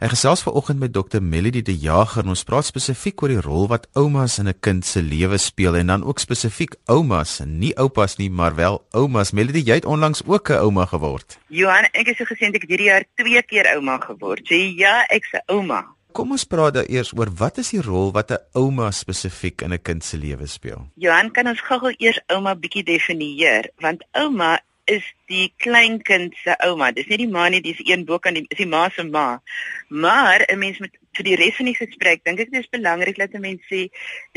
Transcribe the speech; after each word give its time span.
Ek 0.00 0.14
gesels 0.14 0.40
vanoggend 0.40 0.78
met 0.80 0.94
Dr 0.96 1.20
Melody 1.20 1.60
De 1.60 1.74
Jager 1.76 2.22
en 2.22 2.30
ons 2.32 2.42
praat 2.48 2.64
spesifiek 2.64 3.20
oor 3.20 3.34
die 3.34 3.42
rol 3.44 3.66
wat 3.68 3.82
oumas 4.00 4.38
in 4.40 4.48
'n 4.48 4.56
kind 4.64 4.84
se 4.84 5.02
lewe 5.02 5.36
speel 5.36 5.76
en 5.76 5.92
dan 5.92 6.04
ook 6.04 6.18
spesifiek 6.18 6.74
oumas, 6.86 7.40
nie 7.44 7.76
oupas 7.76 8.16
nie, 8.16 8.30
maar 8.30 8.54
wel 8.54 8.80
oumas. 8.92 9.32
Melody, 9.32 9.60
jy 9.60 9.74
het 9.74 9.84
onlangs 9.84 10.22
ook 10.24 10.48
'n 10.50 10.62
ouma 10.64 10.86
geword. 10.86 11.38
Johan, 11.48 11.84
ek 11.92 12.08
is 12.08 12.16
so 12.16 12.24
gesien 12.24 12.54
ek 12.54 12.62
het 12.62 12.70
hierdie 12.70 12.88
jaar 12.88 13.04
twee 13.14 13.42
keer 13.42 13.76
ouma 13.76 13.98
geword. 13.98 14.46
So 14.46 14.54
ja, 14.54 15.04
ek's 15.08 15.32
'n 15.32 15.52
ouma. 15.52 15.84
Kom 16.12 16.30
ons 16.30 16.44
praat 16.44 16.74
dan 16.74 16.84
eers 16.88 17.12
oor 17.12 17.28
wat 17.36 17.58
is 17.58 17.70
die 17.70 17.82
rol 17.82 18.10
wat 18.12 18.30
'n 18.30 18.38
ouma 18.54 18.90
spesifiek 18.90 19.60
in 19.62 19.72
'n 19.72 19.82
kind 19.82 20.04
se 20.04 20.16
lewe 20.16 20.46
speel? 20.46 20.88
Johan, 20.94 21.30
kan 21.30 21.46
ons 21.46 21.60
gou-gou 21.60 21.94
eers 21.98 22.20
ouma 22.26 22.54
bietjie 22.54 22.84
definieer, 22.84 23.68
want 23.78 24.04
ouma 24.12 24.60
is 24.90 25.06
die 25.30 25.52
kleinkind 25.62 26.34
se 26.42 26.56
ouma. 26.66 26.90
Dis 26.94 27.06
nie 27.10 27.20
die 27.22 27.30
ma 27.30 27.46
nie, 27.48 27.62
dis 27.62 27.78
een 27.86 28.02
bo 28.08 28.18
kan 28.18 28.34
die 28.34 28.46
is 28.48 28.58
die 28.58 28.66
ma 28.66 28.88
se 28.90 29.04
ma. 29.06 29.40
Maar 29.88 30.44
'n 30.48 30.58
mens 30.58 30.78
met 30.78 30.96
vir 31.16 31.26
die 31.26 31.36
res 31.36 31.56
van 31.58 31.66
die 31.66 31.76
gesprek 31.76 32.24
dink 32.24 32.40
ek 32.42 32.50
dis 32.54 32.68
belangrik 32.74 33.18
dat 33.18 33.34
'n 33.34 33.40
mens 33.40 33.62
sê 33.70 33.80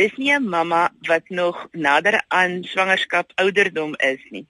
dis 0.02 0.14
nie 0.18 0.32
'n 0.34 0.50
mamma 0.56 0.92
wat 1.08 1.30
nog 1.30 1.68
nader 1.72 2.22
aan 2.28 2.64
swangerskap 2.64 3.32
ouderdom 3.36 3.96
is 4.00 4.22
nie. 4.30 4.46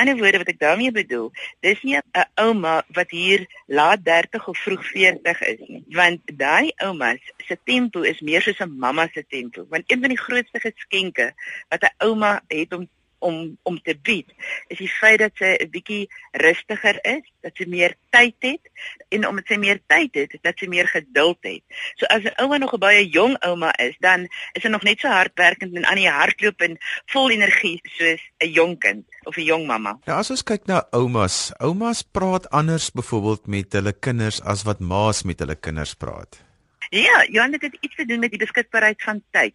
In 0.00 0.08
'n 0.08 0.18
woorde 0.18 0.38
wat 0.38 0.48
ek 0.48 0.60
daarmee 0.60 0.92
bedoel, 0.92 1.32
dis 1.60 1.82
nie 1.82 1.96
'n 1.96 2.28
ouma 2.34 2.84
wat 2.92 3.10
hier 3.10 3.46
laat 3.66 4.04
30 4.04 4.48
of 4.48 4.58
vroeg 4.58 4.84
40 4.84 5.40
is 5.42 5.60
nie, 5.68 5.84
want 5.88 6.20
daai 6.26 6.72
oumas 6.76 7.20
se 7.46 7.56
tempo 7.64 8.02
is 8.02 8.20
meer 8.20 8.42
soos 8.42 8.60
'n 8.60 8.78
mamma 8.78 9.08
se 9.12 9.24
tempo. 9.28 9.66
Want 9.68 9.84
een 9.86 10.00
van 10.00 10.08
die 10.08 10.24
grootste 10.26 10.60
geskenke 10.60 11.32
wat 11.68 11.82
'n 11.82 11.94
ouma 11.98 12.42
het 12.48 12.72
om 12.72 12.88
om 13.18 13.58
om 13.62 13.80
te 13.82 13.94
bied 14.02 14.30
is 14.68 14.78
die 14.78 14.90
feit 14.90 15.18
dat 15.18 15.32
sy 15.38 15.56
'n 15.58 15.70
bietjie 15.70 16.08
rustiger 16.32 16.98
is, 17.02 17.24
dat 17.42 17.52
sy 17.56 17.64
meer 17.68 17.94
tyd 18.10 18.36
het 18.38 18.64
en 19.08 19.26
omdat 19.28 19.46
sy 19.46 19.56
meer 19.56 19.80
tyd 19.86 20.14
het, 20.14 20.36
dat 20.42 20.58
sy 20.58 20.66
meer 20.66 20.88
geduld 20.88 21.38
het. 21.42 21.62
So 21.96 22.06
as 22.06 22.22
'n 22.22 22.34
ouma 22.42 22.58
nog 22.58 22.74
'n 22.74 22.78
baie 22.78 23.08
jong 23.08 23.36
ouma 23.40 23.70
is, 23.78 23.96
dan 24.00 24.28
is 24.52 24.62
sy 24.62 24.68
nog 24.68 24.82
net 24.82 25.00
so 25.00 25.08
hardwerkend 25.08 25.76
en 25.76 25.86
aan 25.86 25.96
die 25.96 26.10
hardloop 26.10 26.60
en 26.60 26.78
vol 27.06 27.30
energie 27.30 27.80
soos 27.84 28.20
'n 28.40 28.52
jong 28.52 28.78
kind 28.78 29.04
of 29.24 29.36
'n 29.36 29.44
jong 29.44 29.66
mamma. 29.66 29.98
Ja, 30.04 30.18
as 30.18 30.30
ons 30.30 30.42
kyk 30.42 30.66
na 30.66 30.86
oumas, 30.90 31.52
oumas 31.58 32.02
praat 32.02 32.50
anders 32.50 32.90
byvoorbeeld 32.90 33.46
met 33.46 33.72
hulle 33.72 33.92
kinders 33.92 34.42
as 34.42 34.62
wat 34.62 34.80
ma's 34.80 35.22
met 35.22 35.38
hulle 35.38 35.56
kinders 35.56 35.94
praat. 35.94 36.47
Ja, 36.90 37.26
Johan 37.28 37.52
het 37.52 37.60
dit 37.60 37.76
iets 37.80 37.94
te 37.94 38.04
doen 38.04 38.18
met 38.18 38.30
die 38.30 38.38
beskikbaarheid 38.38 39.02
van 39.02 39.22
tyd. 39.30 39.54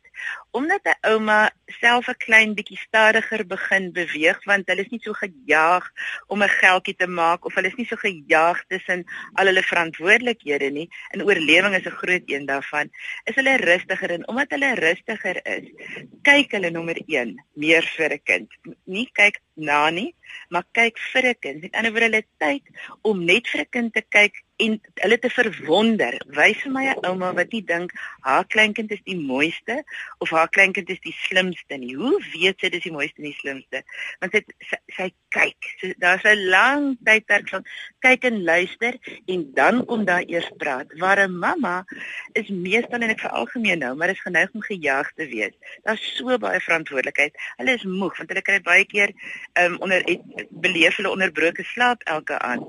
Omdat 0.51 0.81
'n 0.83 0.97
ouma 1.01 1.51
self 1.65 2.07
'n 2.07 2.17
klein 2.17 2.53
bietjie 2.53 2.77
stadiger 2.77 3.47
begin 3.47 3.91
beweeg 3.91 4.43
want 4.43 4.67
hulle 4.67 4.81
is 4.81 4.89
nie 4.89 4.99
so 5.01 5.13
gejaag 5.13 5.91
om 6.27 6.43
'n 6.43 6.49
geldjie 6.49 6.95
te 6.95 7.07
maak 7.07 7.45
of 7.45 7.55
hulle 7.55 7.67
is 7.67 7.75
nie 7.75 7.85
so 7.85 7.95
gejaag 7.95 8.63
tussen 8.67 9.03
al 9.33 9.45
hulle 9.45 9.63
verantwoordelikhede 9.63 10.69
nie. 10.69 10.89
En 11.09 11.23
oorlewing 11.23 11.75
is 11.75 11.85
'n 11.85 11.99
groot 12.01 12.23
een 12.25 12.45
daarvan. 12.45 12.89
Is 13.23 13.35
hulle 13.35 13.57
rustiger 13.57 14.11
en 14.11 14.27
omdat 14.27 14.49
hulle 14.49 14.75
rustiger 14.75 15.45
is, 15.45 15.71
kyk 16.21 16.51
hulle 16.51 16.69
nommer 16.69 17.01
1 17.05 17.45
meer 17.53 17.83
vir 17.83 18.13
'n 18.13 18.21
kind. 18.23 18.49
Nie 18.85 19.09
kyk 19.11 19.39
na 19.55 19.89
nie, 19.89 20.15
maar 20.49 20.65
kyk 20.71 20.97
vir 21.11 21.23
'n 21.29 21.35
kind. 21.39 21.61
Met 21.61 21.75
ander 21.75 21.91
woorde, 21.91 22.05
hulle 22.05 22.25
tyd 22.37 22.63
om 23.01 23.25
net 23.25 23.47
vir 23.47 23.61
'n 23.61 23.69
kind 23.69 23.93
te 23.93 24.01
kyk 24.01 24.43
en 24.57 24.81
hulle 25.01 25.17
te 25.19 25.29
verwonder. 25.33 26.17
Wys 26.37 26.61
vir 26.63 26.71
my 26.71 26.85
'n 26.89 27.05
ouma 27.07 27.33
wat 27.33 27.51
nie 27.51 27.63
dink 27.65 27.91
haar 28.21 28.45
kleinkind 28.45 28.91
is 28.91 29.01
die 29.03 29.17
mooiste 29.17 29.83
of 30.19 30.29
haar 30.29 30.49
kleinkind 30.49 30.89
is 30.89 31.01
die 31.01 31.15
slimste 31.25 31.77
nie. 31.77 31.95
Hoe 31.95 32.21
weet 32.33 32.59
sy 32.59 32.69
dis 32.69 32.83
die 32.83 32.91
mooiste 32.91 33.21
en 33.21 33.29
die 33.29 33.39
slimste? 33.41 33.83
Want 34.19 34.33
sy 34.33 34.43
sy, 34.69 34.77
sy 34.97 35.09
kyk. 35.29 35.57
So, 35.79 35.93
Daar's 35.97 36.23
'n 36.23 36.49
lang 36.49 36.97
tydperk 37.03 37.49
van 37.49 37.65
kyk 37.99 38.23
en 38.23 38.43
luister 38.43 38.99
en 39.27 39.51
dan 39.53 39.85
kom 39.85 40.05
daar 40.05 40.23
eers 40.27 40.49
praat. 40.57 40.87
Waar 40.99 41.27
'n 41.27 41.39
mamma 41.39 41.85
is 42.33 42.49
meestal 42.49 43.01
en 43.01 43.09
ek 43.09 43.19
veralgemeen 43.19 43.79
nou, 43.79 43.95
maar 43.95 44.09
is 44.09 44.21
geneig 44.21 44.51
om 44.53 44.61
gejaag 44.61 45.11
te 45.13 45.27
wees. 45.27 45.53
Daar's 45.83 46.15
so 46.15 46.37
baie 46.37 46.59
verantwoordelikheid. 46.59 47.33
Hulle 47.57 47.73
is 47.73 47.83
moeg 47.83 48.17
want 48.17 48.29
hulle 48.29 48.41
kry 48.41 48.61
baie 48.61 48.85
keer 48.85 49.11
um, 49.59 49.77
onder 49.79 50.03
beleef 50.49 50.95
hulle 50.99 51.11
onderbroke 51.11 51.63
slaap 51.63 52.03
elke 52.09 52.37
aand. 52.39 52.63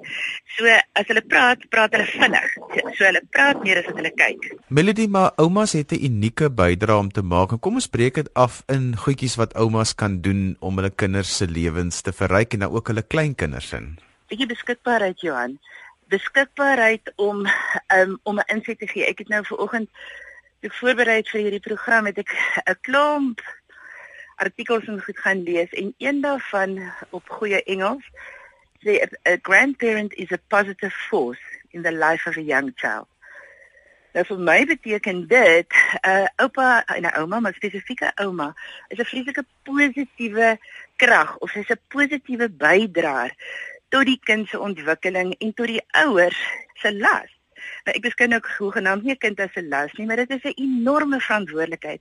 So 0.57 0.69
as 0.93 1.09
hulle 1.11 1.23
praat, 1.23 1.65
praat 1.73 1.95
hulle 1.97 2.07
vinnig. 2.07 2.57
So 2.97 3.05
hulle 3.07 3.23
praat 3.31 3.63
meer 3.65 3.81
as 3.83 3.89
wat 3.91 4.01
hulle 4.01 4.13
kyk. 4.19 4.49
Melody, 4.69 5.07
maar 5.07 5.33
oumas 5.37 5.73
het 5.73 5.93
'n 5.93 6.05
unieke 6.05 6.51
bydrae 6.51 6.99
om 6.99 7.11
te 7.11 7.23
maak. 7.23 7.61
Kom 7.61 7.75
ons 7.75 7.87
breek 7.89 8.15
dit 8.15 8.31
af 8.35 8.63
in 8.67 8.97
goedjies 8.97 9.37
wat 9.37 9.55
oumas 9.55 9.95
kan 9.95 10.21
doen 10.21 10.57
om 10.61 10.77
hulle 10.77 10.91
kinders 10.91 11.37
se 11.37 11.47
lewens 11.47 12.01
te 12.01 12.13
verryk 12.13 12.53
en 12.53 12.59
nou 12.59 12.73
ook 12.75 12.87
hulle 12.87 13.03
kleinkinders 13.03 13.73
in. 13.73 13.99
Bietjie 14.29 14.47
beskikbaarheid 14.47 15.21
Johan. 15.21 15.59
Beskikbaarheid 16.09 17.13
om 17.17 17.47
um, 17.97 18.19
om 18.23 18.39
'n 18.39 18.49
inset 18.55 18.79
te 18.79 18.87
gee. 18.87 19.07
Ek 19.07 19.19
het 19.19 19.29
nou 19.29 19.45
vanoggend 19.45 19.89
ek 20.65 20.73
voorberei 20.73 21.23
vir 21.29 21.41
hierdie 21.41 21.61
program 21.61 22.07
het 22.07 22.19
ek 22.19 22.33
'n 22.65 22.79
klomp 22.81 23.41
artikels 24.37 24.87
en 24.87 25.03
goed 25.03 25.19
gaan 25.19 25.43
lees 25.43 25.73
en 25.73 25.95
een 25.99 26.21
daarvan 26.21 26.93
op 27.11 27.29
goeie 27.29 27.63
Engels 27.63 28.05
sê 28.85 29.01
a 29.27 29.37
grandparent 29.43 30.15
is 30.15 30.33
a 30.33 30.39
positive 30.49 30.93
force 31.09 31.41
in 31.71 31.83
the 31.83 31.93
life 31.93 32.29
of 32.29 32.37
a 32.37 32.43
young 32.43 32.73
child. 32.77 33.09
Nou 34.15 34.23
vir 34.29 34.43
my 34.47 34.61
beteken 34.71 35.27
dit 35.27 35.67
'n 35.75 36.09
uh, 36.11 36.27
oupa 36.45 36.85
en 36.87 37.03
'n 37.03 37.17
ouma, 37.19 37.41
maar 37.41 37.55
spesifiek 37.55 38.01
'n 38.01 38.13
ouma, 38.25 38.55
is 38.89 38.99
'n 38.99 39.11
vreeslike 39.11 39.45
positiewe 39.63 40.59
krag 40.97 41.37
of 41.39 41.51
sy's 41.51 41.71
'n 41.71 41.81
positiewe 41.89 42.49
bydraer 42.49 43.33
tot 43.89 44.07
die 44.07 44.21
kind 44.23 44.49
se 44.49 44.59
ontwikkeling 44.59 45.35
en 45.39 45.55
tot 45.55 45.67
die 45.67 45.83
ouers 45.91 46.39
se 46.75 46.95
las. 46.95 47.31
Nou 47.85 47.97
ek 47.97 48.07
beskou 48.07 48.29
nou 48.29 48.41
hoegenaamd 48.59 49.03
nie 49.03 49.15
'n 49.15 49.23
kind 49.25 49.41
as 49.41 49.57
'n 49.57 49.69
las 49.69 49.93
nie, 49.93 50.07
maar 50.07 50.23
dit 50.23 50.31
is 50.31 50.45
'n 50.45 50.63
enorme 50.63 51.21
verantwoordelikheid. 51.21 52.01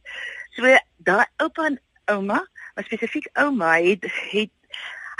So 0.55 0.77
daai 0.97 1.25
oupa 1.38 1.65
en 1.65 1.79
ouma, 2.12 2.40
maar 2.75 2.86
spesifiek 2.86 3.30
ouma 3.34 3.75
het 3.80 4.06
het 4.31 4.52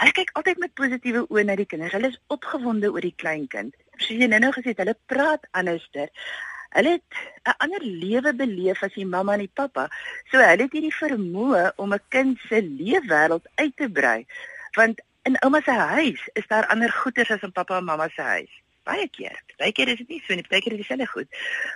hulle 0.02 0.14
kyk 0.18 0.32
altyd 0.40 0.58
met 0.60 0.74
positiewe 0.74 1.26
oë 1.30 1.44
na 1.48 1.56
die 1.56 1.68
kinders. 1.70 1.94
Hulle 1.96 2.10
is 2.12 2.20
opgewonde 2.34 2.90
oor 2.92 3.06
die 3.06 3.16
kleinkind. 3.16 3.76
Soos 4.02 4.18
jy 4.20 4.28
nou 4.28 4.52
gesê 4.56 4.74
het, 4.74 4.82
hulle 4.82 4.98
praat 5.08 5.46
anderster. 5.52 6.10
Hulle 6.74 6.98
het 6.98 7.20
'n 7.46 7.56
ander 7.66 7.84
lewe 7.84 8.34
beleef 8.34 8.84
as 8.84 8.94
die 8.94 9.06
mamma 9.06 9.34
en 9.34 9.46
die 9.46 9.54
pappa. 9.54 9.88
So 10.32 10.38
hulle 10.38 10.66
het 10.66 10.74
hierdie 10.74 10.96
vermoë 10.96 11.72
om 11.76 11.94
'n 11.94 12.02
kind 12.10 12.40
se 12.50 12.62
leefwêreld 12.62 13.46
uit 13.56 13.76
te 13.78 13.90
brei. 13.90 14.26
Want 14.76 15.02
in 15.24 15.38
ouma 15.44 15.62
se 15.62 15.72
huis 15.72 16.30
is 16.34 16.48
daar 16.48 16.68
ander 16.68 16.92
goeders 16.92 17.32
as 17.32 17.42
in 17.42 17.52
pappa 17.52 17.78
en 17.78 17.84
mamma 17.84 18.10
se 18.10 18.22
huis. 18.22 18.52
Baie 18.84 19.08
keer. 19.10 19.40
Baie 19.58 19.72
keer 19.72 19.88
is 19.88 19.98
dit 19.98 20.08
nie 20.08 20.24
so 20.26 20.34
nie. 20.34 20.46
Baie 20.50 20.62
keer 20.62 20.74
is 20.74 20.78
dit 20.78 20.88
dieselfde 20.88 21.08
goed. 21.08 21.28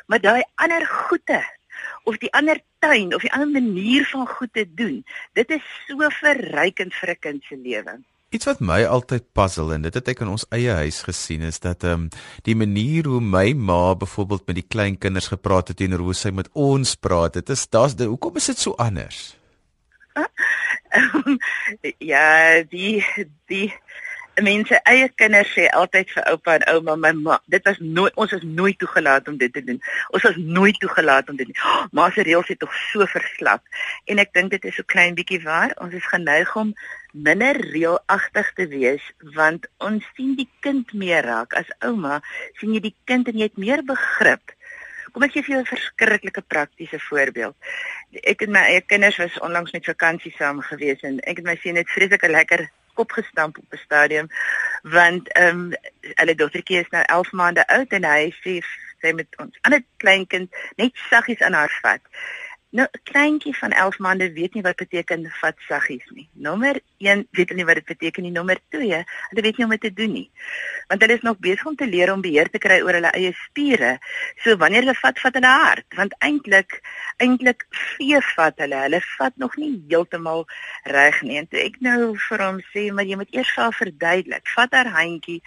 Maar 0.08 0.20
daai 0.20 0.44
ander 0.56 0.86
goede 0.86 1.57
of 2.04 2.18
die 2.18 2.32
ander 2.34 2.60
tuin 2.80 3.14
of 3.16 3.22
die 3.22 3.34
ander 3.34 3.62
manier 3.62 4.06
van 4.12 4.28
goed 4.28 4.54
te 4.54 4.66
doen. 4.68 5.04
Dit 5.34 5.52
is 5.52 5.64
so 5.88 6.10
verrykend 6.22 6.94
vir 6.94 7.10
'n 7.10 7.20
kind 7.20 7.44
se 7.44 7.56
lewe. 7.56 8.00
Iets 8.30 8.46
wat 8.46 8.60
my 8.60 8.84
altyd 8.84 9.24
puzzle 9.32 9.74
en 9.74 9.82
dit 9.82 9.94
het 9.94 10.08
ek 10.12 10.20
in 10.20 10.28
ons 10.28 10.44
eie 10.52 10.74
huis 10.84 11.04
gesien 11.08 11.42
is 11.48 11.60
dat 11.64 11.84
ehm 11.84 11.94
um, 11.94 12.10
die 12.44 12.56
manier 12.56 13.08
hoe 13.08 13.22
my 13.22 13.54
ma 13.54 13.96
byvoorbeeld 13.96 14.48
met 14.48 14.56
die 14.56 14.68
klein 14.68 14.98
kinders 14.98 15.28
gepraat 15.28 15.68
het 15.68 15.78
teenoor 15.78 16.00
hoe 16.00 16.14
sy 16.14 16.30
met 16.30 16.50
ons 16.52 16.96
praat, 16.96 17.34
dit 17.34 17.50
is 17.50 17.68
daar's 17.70 17.96
hoekom 17.96 18.36
is 18.36 18.46
dit 18.46 18.60
so 18.60 18.76
anders? 18.76 19.38
ja, 22.14 22.64
die 22.64 23.06
die 23.48 23.74
mense 24.44 24.78
eie 24.86 25.08
kinders 25.18 25.50
sê 25.56 25.66
altyd 25.74 26.12
vir 26.14 26.26
oupa 26.32 26.56
en 26.58 26.66
ouma 26.74 26.96
my 27.02 27.12
ma 27.18 27.38
dit 27.54 27.64
was 27.66 27.80
nooit 27.82 28.14
ons 28.22 28.34
is 28.38 28.44
nooit 28.44 28.78
toegelaat 28.80 29.28
om 29.28 29.38
dit 29.38 29.54
te 29.54 29.64
doen. 29.66 29.80
Ons 30.14 30.28
was 30.28 30.38
nooit 30.38 30.78
toegelaat 30.80 31.30
om 31.30 31.40
dit 31.40 31.50
oh, 31.58 31.86
maar 31.96 32.14
se 32.14 32.26
reëls 32.28 32.52
het 32.54 32.60
tog 32.60 32.76
so 32.92 33.06
verslap. 33.10 33.64
En 34.06 34.22
ek 34.22 34.34
dink 34.38 34.54
dit 34.54 34.70
is 34.70 34.78
so 34.78 34.86
klein 34.86 35.18
bietjie 35.18 35.42
waar. 35.44 35.74
Ons 35.82 35.98
is 35.98 36.06
geneig 36.14 36.54
om 36.56 36.74
minder 37.14 37.58
reëlagtig 37.58 38.54
te 38.60 38.68
wees 38.70 39.04
want 39.38 39.66
ons 39.82 40.06
sien 40.16 40.36
die 40.38 40.50
kind 40.62 40.94
meer 40.94 41.26
raak. 41.26 41.58
As 41.58 41.74
ouma 41.82 42.22
sien 42.62 42.78
jy 42.78 42.86
die 42.92 42.96
kind 43.10 43.28
en 43.32 43.42
jy 43.42 43.50
het 43.50 43.58
meer 43.58 43.86
begrip. 43.86 44.54
Kom 45.14 45.26
ek 45.26 45.34
gee 45.34 45.46
vir 45.48 45.56
jou 45.56 45.62
'n 45.66 45.74
verskriklike 45.74 46.42
praktiese 46.46 47.00
voorbeeld. 47.00 47.56
Ek 48.24 48.42
en 48.42 48.52
my 48.52 48.68
eie 48.70 48.82
kinders 48.82 49.18
was 49.18 49.40
onlangs 49.40 49.72
met 49.74 49.86
vakansie 49.86 50.34
saam 50.38 50.62
gewees 50.62 51.02
en 51.02 51.20
ek 51.26 51.38
het 51.42 51.46
my 51.46 51.56
sien 51.56 51.74
net 51.74 51.90
vreeslike 51.90 52.30
lekker 52.30 52.70
kop 52.98 53.16
gestamp 53.20 53.58
op 53.62 53.78
'n 53.78 53.86
stadium 53.86 54.28
want 54.98 55.32
ehm 55.34 55.64
um, 55.64 55.72
hulle 56.20 56.36
dogtertjie 56.36 56.80
is 56.84 56.92
nou 56.96 57.04
11 57.06 57.32
maande 57.32 57.68
oud 57.78 57.96
en 58.00 58.12
hy 58.14 58.34
sê 58.42 58.60
sy 59.02 59.14
met 59.14 59.40
ons 59.44 59.58
ander 59.62 59.84
kleinkind 60.04 60.62
net 60.82 60.96
saggies 61.10 61.42
aan 61.46 61.58
haar 61.58 61.74
vat. 61.82 62.02
Nou 62.70 62.88
'n 62.92 63.00
kleintjie 63.04 63.58
van 63.58 63.72
11 63.72 63.98
maande 63.98 64.34
weet 64.34 64.54
nie 64.54 64.62
wat 64.62 64.76
beteken 64.76 65.30
vat 65.40 65.56
saggies 65.68 66.10
nie. 66.10 66.30
Nommer 66.34 66.80
1 66.98 67.28
weet 67.32 67.50
nie 67.56 67.66
wat 67.66 67.76
dit 67.76 67.86
beteken 67.86 68.24
nie. 68.24 68.32
Nommer 68.32 68.60
2, 68.70 69.06
hulle 69.30 69.42
weet 69.42 69.58
nie 69.58 69.66
hoe 69.66 69.74
om 69.74 69.80
dit 69.80 69.82
te 69.82 69.94
doen 69.94 70.12
nie. 70.12 70.32
Want 70.88 71.02
hulle 71.02 71.14
is 71.14 71.22
nog 71.22 71.38
besig 71.40 71.66
om 71.66 71.76
te 71.76 71.88
leer 71.88 72.12
om 72.14 72.22
beheer 72.22 72.50
te 72.50 72.58
kry 72.58 72.82
oor 72.82 72.94
hulle 72.94 73.12
eie 73.12 73.32
spiere. 73.46 74.00
So 74.44 74.58
wanneer 74.58 74.84
hulle 74.84 74.98
vat, 75.00 75.20
vat 75.20 75.34
hulle 75.34 75.48
hard, 75.48 75.96
want 75.96 76.16
eintlik 76.20 76.82
eintlik 77.18 77.66
vee 77.70 78.20
vat 78.36 78.60
hulle. 78.60 78.84
Hulle 78.84 79.02
vat 79.18 79.38
nog 79.38 79.56
nie 79.56 79.84
heeltemal 79.88 80.46
reg 80.84 81.22
nie. 81.22 81.38
En 81.38 81.48
toe 81.48 81.64
ek 81.64 81.80
nou 81.80 82.18
vir 82.28 82.46
hom 82.48 82.60
sê, 82.76 82.92
maar 82.92 83.06
jy 83.06 83.16
moet 83.16 83.32
eers 83.32 83.54
vir 83.56 83.64
haar 83.64 83.80
verduidelik. 83.80 84.48
Vat 84.56 84.72
haar 84.72 84.92
handjie 85.00 85.42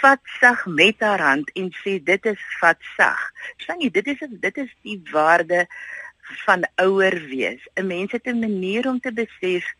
vat 0.00 0.20
sag 0.40 0.66
met 0.66 1.00
haar 1.00 1.20
hand 1.20 1.50
en 1.52 1.68
sê 1.82 1.98
dit 2.02 2.26
is 2.26 2.40
vat 2.60 2.80
sag. 2.96 3.20
Sien 3.60 3.80
jy, 3.80 3.90
dit 3.90 4.06
is 4.14 4.22
dit 4.46 4.56
is 4.64 4.70
die 4.86 5.00
waarde 5.12 5.66
van 6.24 6.68
ouer 6.74 7.26
wees. 7.28 7.68
'n 7.74 7.86
Mens 7.86 8.12
het 8.12 8.26
'n 8.26 8.38
manier 8.38 8.88
om 8.88 9.00
te 9.00 9.12
besef 9.12 9.74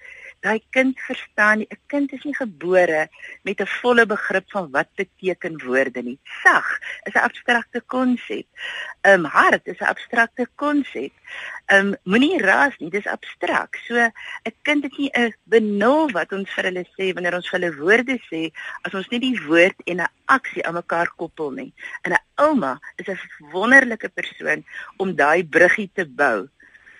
daai 0.44 0.60
kind 0.76 1.00
verstaan 1.08 1.58
nie. 1.58 1.68
'n 1.70 1.80
Kind 1.86 2.12
is 2.12 2.24
nie 2.24 2.36
gebore 2.36 3.08
met 3.42 3.60
'n 3.60 3.66
volle 3.80 4.04
begrip 4.06 4.50
van 4.50 4.70
wat 4.70 4.88
beteken 4.96 5.60
woorde 5.64 6.02
nie. 6.02 6.18
Sag 6.42 6.66
is 7.08 7.14
'n 7.14 7.26
abstrakte 7.28 7.80
konsep. 7.86 8.46
Ehm 9.02 9.24
um, 9.24 9.24
hart 9.24 9.66
is 9.66 9.80
'n 9.80 9.92
abstrakte 9.94 10.46
konsep. 10.54 11.12
Ehm 11.66 11.86
um, 11.86 11.96
moenie 12.02 12.38
raas 12.38 12.76
nie, 12.78 12.90
dis 12.90 13.06
abstrakt. 13.06 13.78
So 13.86 13.94
'n 13.94 14.54
kind 14.62 14.82
het 14.82 14.98
nie 14.98 15.10
'n 15.12 15.34
benul 15.44 16.10
wat 16.12 16.32
ons 16.32 16.50
vir 16.54 16.64
hulle 16.64 16.84
sê 16.96 17.12
wanneer 17.14 17.34
ons 17.34 17.48
vir 17.48 17.60
hulle 17.60 17.76
woorde 17.76 18.18
sê 18.30 18.42
as 18.82 18.94
ons 18.94 19.08
nie 19.08 19.20
die 19.20 19.40
woord 19.46 19.78
en 19.84 20.00
'n 20.00 20.12
aksie 20.24 20.66
aan 20.66 20.74
mekaar 20.74 21.10
koppel 21.16 21.50
nie. 21.50 21.72
En 22.02 22.12
'n 22.12 22.24
ouma 22.34 22.80
is 22.96 23.08
'n 23.08 23.18
wonderlike 23.52 24.08
persoon 24.08 24.64
om 24.96 25.16
daai 25.16 25.44
bruggie 25.44 25.90
te 25.94 26.06
bou 26.06 26.48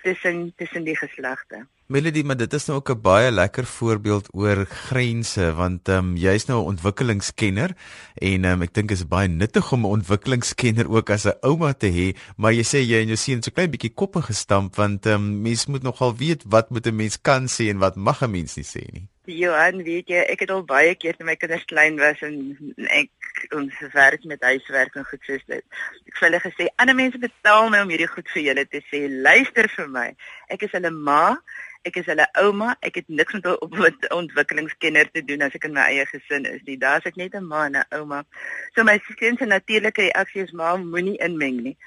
tussen 0.03 0.53
tussen 0.55 0.83
die 0.83 0.97
geslagte. 0.97 1.67
Melody, 1.87 2.23
maar 2.25 2.37
dit 2.37 2.53
is 2.53 2.65
nou 2.65 2.79
ook 2.79 2.89
'n 2.89 3.01
baie 3.01 3.31
lekker 3.31 3.65
voorbeeld 3.65 4.27
oor 4.33 4.65
grense 4.65 5.53
want 5.53 5.87
ehm 5.87 5.97
um, 5.97 6.17
jy's 6.17 6.45
nou 6.45 6.61
'n 6.61 6.65
ontwikkelingskenner 6.65 7.75
en 8.15 8.43
ehm 8.45 8.53
um, 8.53 8.61
ek 8.61 8.73
dink 8.73 8.89
dit 8.89 8.97
is 8.97 9.07
baie 9.07 9.27
nuttig 9.27 9.71
om 9.71 9.85
'n 9.85 9.93
ontwikkelingskenner 9.97 10.89
ook 10.89 11.09
as 11.09 11.25
'n 11.25 11.37
ouma 11.41 11.73
te 11.73 11.89
hê, 11.89 12.17
maar 12.37 12.53
jy 12.53 12.63
sê 12.63 12.79
jy 12.81 13.01
en 13.01 13.07
jou 13.07 13.17
seun 13.17 13.43
so 13.43 13.51
klein 13.51 13.69
bietjie 13.69 13.93
koppe 13.93 14.21
gestamp 14.21 14.75
want 14.75 15.05
ehm 15.05 15.15
um, 15.15 15.41
mens 15.41 15.65
moet 15.65 15.83
nogal 15.83 16.15
weet 16.15 16.43
wat 16.49 16.69
moet 16.69 16.87
'n 16.87 16.95
mens 16.95 17.21
kan 17.21 17.45
sê 17.45 17.69
en 17.69 17.77
wat 17.77 17.95
mag 17.95 18.21
'n 18.23 18.31
mens 18.31 18.55
nie 18.55 18.65
sê 18.65 18.81
nie. 18.93 19.07
Johan, 19.25 19.83
weet 19.83 20.09
jy, 20.09 20.23
ek 20.33 20.45
het 20.45 20.51
al 20.53 20.63
baie 20.63 20.95
keer 20.95 21.15
toe 21.17 21.25
my 21.25 21.35
kinders 21.35 21.65
klein 21.65 21.97
was 21.97 22.21
en 22.21 22.35
ek 22.89 23.09
ons 23.57 23.73
werk 23.93 24.23
met 24.29 24.41
huiswerk 24.41 24.95
en 24.95 25.05
goed 25.05 25.23
soos 25.27 25.45
dit. 25.47 25.63
Ek 26.11 26.19
hulle 26.23 26.39
gesê, 26.43 26.67
ander 26.81 26.95
mense 26.95 27.21
betaal 27.21 27.69
my 27.69 27.81
om 27.85 27.93
hierdie 27.93 28.09
goed 28.11 28.29
vir 28.33 28.43
julle 28.49 28.65
te 28.69 28.81
sê. 28.91 29.05
Luister 29.09 29.69
vir 29.77 29.89
my. 29.89 30.09
Ek 30.49 30.67
is 30.67 30.75
hulle 30.77 30.93
ma 30.93 31.37
ek 31.85 31.99
is 32.01 32.07
hulle 32.09 32.25
ouma, 32.41 32.71
ek 32.85 32.95
het 33.01 33.11
niks 33.13 33.35
met 33.37 33.47
op 33.53 33.75
met 33.77 34.07
ontwikkelingskenner 34.13 35.11
te 35.13 35.21
doen 35.25 35.45
as 35.45 35.53
ek 35.57 35.67
in 35.69 35.75
my 35.75 35.85
eie 35.91 36.05
gesin 36.09 36.47
is 36.49 36.63
nie. 36.65 36.79
Daar's 36.81 37.05
ek 37.05 37.19
net 37.21 37.35
'n 37.37 37.45
ma 37.45 37.65
en 37.65 37.77
'n 37.77 37.85
ouma. 37.99 38.23
So 38.75 38.83
my 38.83 38.97
seuns 39.05 39.39
se 39.39 39.45
natuurlike 39.45 40.01
reaksie 40.01 40.41
is 40.43 40.51
ma 40.51 40.75
moenie 40.77 41.17
inmeng 41.27 41.61
nie. 41.61 41.77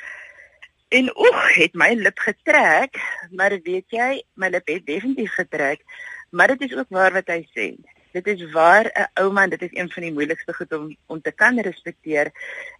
En 0.89 1.11
oeg, 1.19 1.55
het 1.55 1.75
my 1.75 1.93
lip 1.95 2.19
getrek, 2.19 2.97
maar 3.31 3.51
weet 3.63 3.91
jy, 3.91 4.23
my 4.35 4.49
lip 4.49 4.69
het 4.69 4.87
definitief 4.87 5.35
getrek, 5.35 5.83
maar 6.31 6.47
dit 6.47 6.71
is 6.71 6.77
ook 6.77 6.89
waar 6.89 7.13
wat 7.13 7.27
hy 7.27 7.43
sê. 7.57 7.69
Dit 8.13 8.27
is 8.27 8.51
waar 8.53 8.87
'n 8.95 9.09
ouma 9.23 9.43
en 9.43 9.51
dit 9.51 9.63
is 9.63 9.73
een 9.73 9.91
van 9.91 10.03
die 10.03 10.13
moeilikste 10.13 10.55
goed 10.55 10.73
om 10.73 10.97
om 11.07 11.21
te 11.21 11.33
kan 11.33 11.61
respekteer 11.61 12.31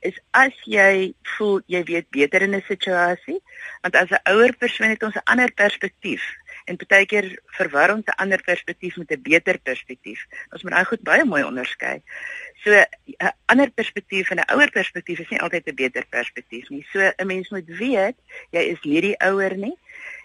is 0.01 0.21
as 0.31 0.55
jy 0.65 1.15
voel 1.23 1.61
jy 1.67 1.83
weet 1.85 2.11
beter 2.11 2.43
in 2.43 2.55
'n 2.55 2.65
situasie, 2.67 3.41
want 3.83 3.95
as 3.97 4.11
'n 4.11 4.31
ouer 4.33 4.57
persoon 4.57 4.89
het 4.89 5.03
ons 5.03 5.15
'n 5.15 5.25
ander 5.25 5.53
perspektief 5.53 6.23
en 6.65 6.79
baie 6.89 7.07
keer 7.07 7.29
verwar 7.59 7.93
ons 7.95 8.07
'n 8.07 8.21
ander 8.23 8.43
perspektief 8.43 8.97
met 8.97 9.11
'n 9.11 9.23
beter 9.23 9.59
perspektief. 9.59 10.27
Ons 10.53 10.63
moet 10.63 10.73
daai 10.73 10.85
goed 10.85 11.03
baie 11.03 11.25
mooi 11.25 11.43
onderskei. 11.45 12.03
So 12.65 12.71
'n 12.71 13.33
ander 13.47 13.71
perspektief 13.71 14.31
en 14.31 14.39
'n 14.39 14.53
ouer 14.55 14.71
perspektief 14.71 15.19
is 15.19 15.29
nie 15.29 15.41
altyd 15.41 15.67
'n 15.67 15.75
beter 15.75 16.05
perspektief 16.09 16.69
nie. 16.69 16.87
So 16.93 17.13
'n 17.17 17.27
mens 17.27 17.49
moet 17.51 17.67
weet, 17.67 18.17
jy 18.51 18.61
is 18.61 18.81
nie 18.83 19.01
die 19.01 19.19
ouer 19.19 19.57
nie. 19.57 19.77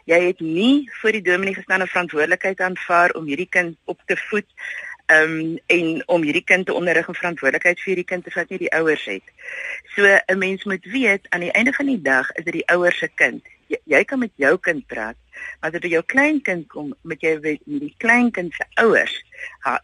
Jy 0.09 0.19
het 0.25 0.39
nie 0.39 0.89
voor 0.99 1.15
die 1.15 1.21
dominee 1.23 1.55
gestaan 1.55 1.81
en 1.81 1.87
verantwoordelikheid 1.87 2.59
aanvaar 2.59 3.13
om 3.15 3.25
hierdie 3.25 3.49
kind 3.49 3.77
op 3.85 4.01
te 4.05 4.17
voed 4.29 4.49
um 5.11 5.57
en 5.67 6.03
om 6.07 6.23
hierdie 6.23 6.43
kind 6.43 6.65
te 6.65 6.73
onderrig 6.73 7.07
en 7.07 7.15
verantwoordelikheid 7.15 7.79
vir 7.79 7.91
hierdie 7.91 8.07
kind 8.07 8.23
te 8.23 8.31
vat 8.31 8.49
nie 8.49 8.59
die 8.65 8.71
ouers 8.75 9.05
het. 9.05 9.33
So 9.95 10.03
'n 10.03 10.37
mens 10.37 10.63
moet 10.63 10.85
weet 10.85 11.27
aan 11.29 11.39
die 11.39 11.51
einde 11.51 11.73
van 11.73 11.85
die 11.85 12.01
dag 12.01 12.31
is 12.31 12.43
dit 12.43 12.53
die 12.53 12.67
ouers 12.67 12.97
se 12.97 13.07
kind. 13.15 13.43
Jy, 13.67 13.79
jy 13.83 14.03
kan 14.03 14.19
met 14.19 14.31
jou 14.35 14.57
kind 14.57 14.87
praat, 14.87 15.15
maar 15.59 15.71
as 15.71 15.79
dit 15.79 15.91
jou 15.91 16.03
kleinkind 16.03 16.67
kom, 16.67 16.95
moet 17.01 17.21
jy 17.21 17.39
weet 17.39 17.61
die 17.65 17.95
kleinkind 17.97 18.53
se 18.53 18.65
ouers 18.73 19.23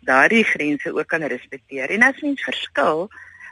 daardie 0.02 0.44
grense 0.44 0.94
ook 0.94 1.08
kan 1.08 1.24
respekteer. 1.24 1.90
En 1.90 2.04
as 2.04 2.22
mens 2.22 2.44
verskil 2.44 3.10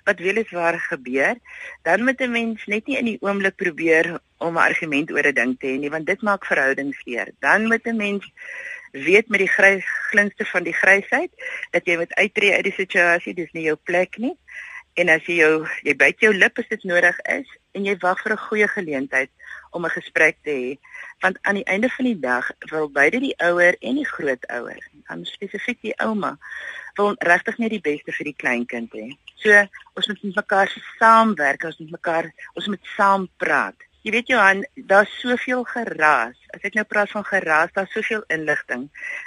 wat 0.07 0.24
weliswaar 0.24 0.80
gebeur, 0.80 1.36
dan 1.83 2.04
moet 2.04 2.21
'n 2.21 2.31
mens 2.31 2.65
net 2.65 2.88
nie 2.88 2.98
in 2.98 3.06
die 3.12 3.21
oomblik 3.21 3.56
probeer 3.56 4.19
om 4.38 4.54
'n 4.56 4.68
argument 4.69 5.12
oor 5.12 5.27
'n 5.27 5.33
ding 5.33 5.54
te 5.59 5.68
hê 5.68 5.75
nie, 5.80 5.89
want 5.89 6.06
dit 6.06 6.21
maak 6.21 6.45
verhoudings 6.45 7.01
seer. 7.04 7.27
Dan 7.39 7.68
moet 7.68 7.86
'n 7.86 7.95
mens 7.95 8.24
weet 8.92 9.27
met 9.27 9.39
die 9.39 9.54
grys 9.57 9.86
glinste 10.09 10.45
van 10.45 10.63
die 10.63 10.74
grysheid 10.74 11.31
dat 11.71 11.86
jy 11.86 11.98
moet 11.98 12.13
uittreë 12.15 12.56
uit 12.56 12.63
die 12.63 12.80
situasie, 12.81 13.33
dis 13.33 13.51
nie 13.51 13.63
jou 13.63 13.77
plek 13.83 14.18
nie. 14.18 14.38
En 14.94 15.09
as 15.09 15.25
jy 15.25 15.36
jou 15.44 15.68
jy 15.83 15.95
byt 15.95 16.19
jou 16.19 16.33
lip 16.33 16.57
as 16.57 16.68
dit 16.68 16.83
nodig 16.83 17.19
is 17.19 17.57
en 17.71 17.86
jy 17.86 17.98
wag 18.01 18.21
vir 18.24 18.31
'n 18.31 18.45
goeie 18.48 18.68
geleentheid 18.68 19.30
om 19.71 19.86
'n 19.86 19.98
gesprek 20.00 20.38
te 20.44 20.51
hê, 20.51 20.77
want 21.19 21.38
aan 21.42 21.56
die 21.56 21.65
einde 21.65 21.89
van 21.89 22.06
die 22.06 22.19
dag 22.19 22.51
wil 22.71 22.89
beide 22.89 23.19
die 23.19 23.36
ouer 23.38 23.75
en 23.80 23.95
die 23.95 24.07
grootouer, 24.07 24.81
dan 25.07 25.25
spesifiek 25.25 25.81
die 25.81 25.98
ouma, 26.00 26.38
wil 26.95 27.15
regtig 27.18 27.57
net 27.57 27.69
die 27.69 27.81
beste 27.81 28.12
vir 28.12 28.24
die 28.24 28.36
kleinkind 28.38 28.92
hê. 28.94 29.07
So 29.43 29.65
ons 29.97 30.07
moet 30.07 30.23
met 30.23 30.39
mekaar 30.41 30.71
saamwerk, 30.99 31.63
ons 31.63 31.77
moet 31.81 31.91
mekaar 31.97 32.31
ons 32.53 32.67
moet 32.67 32.95
saam 32.95 33.27
praat. 33.37 33.87
Jy 34.07 34.13
weet 34.13 34.29
Johan, 34.31 34.61
daar's 34.87 35.11
soveel 35.19 35.65
geraas. 35.67 36.37
As 36.55 36.63
ek 36.63 36.77
nou 36.77 36.85
praat 36.87 37.09
van 37.11 37.25
geraas, 37.27 37.73
daar's 37.75 37.91
soveel 37.91 38.21
inligting. 38.31 38.85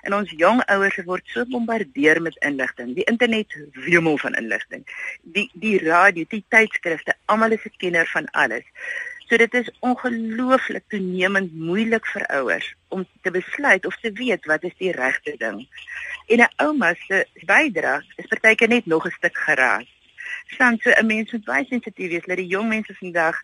En 0.08 0.16
ons 0.16 0.30
jong 0.40 0.62
ouers 0.72 0.96
word 1.04 1.26
so 1.34 1.44
bombardeer 1.50 2.22
met 2.24 2.38
inligting. 2.48 2.94
Die 2.96 3.04
internet 3.12 3.52
wemel 3.84 4.16
van 4.22 4.38
inligting. 4.40 4.86
Die 5.36 5.50
die 5.52 5.76
radio, 5.84 6.24
die 6.32 6.40
tydskrifte, 6.48 7.18
almal 7.26 7.58
is 7.58 7.68
'n 7.68 7.76
kenner 7.76 8.08
van 8.14 8.30
alles. 8.32 8.64
So 9.28 9.36
dit 9.36 9.54
is 9.54 9.70
ongelooflik 9.78 10.88
toenemend 10.88 11.52
moeilik 11.54 12.06
vir 12.06 12.26
ouers 12.40 12.74
om 12.88 13.06
te 13.22 13.30
besluit 13.30 13.86
of 13.86 14.00
te 14.00 14.12
weet 14.12 14.46
wat 14.46 14.64
is 14.64 14.74
die 14.78 14.92
regte 14.96 15.36
ding. 15.38 15.68
En 16.26 16.40
'n 16.40 16.52
ouma 16.56 16.94
se 16.94 17.26
bydrae 17.44 18.02
is 18.16 18.26
partykeer 18.26 18.68
net 18.68 18.86
nog 18.86 19.06
'n 19.06 19.18
stuk 19.18 19.36
geraas. 19.36 19.99
Staan 20.46 20.78
so 20.82 20.90
'n 20.90 21.06
mens 21.06 21.32
moet 21.32 21.44
baie 21.44 21.64
sensitief 21.64 22.10
wees 22.10 22.26
dat 22.26 22.36
die 22.36 22.46
jong 22.46 22.68
mense 22.68 22.94
vandag 22.94 23.36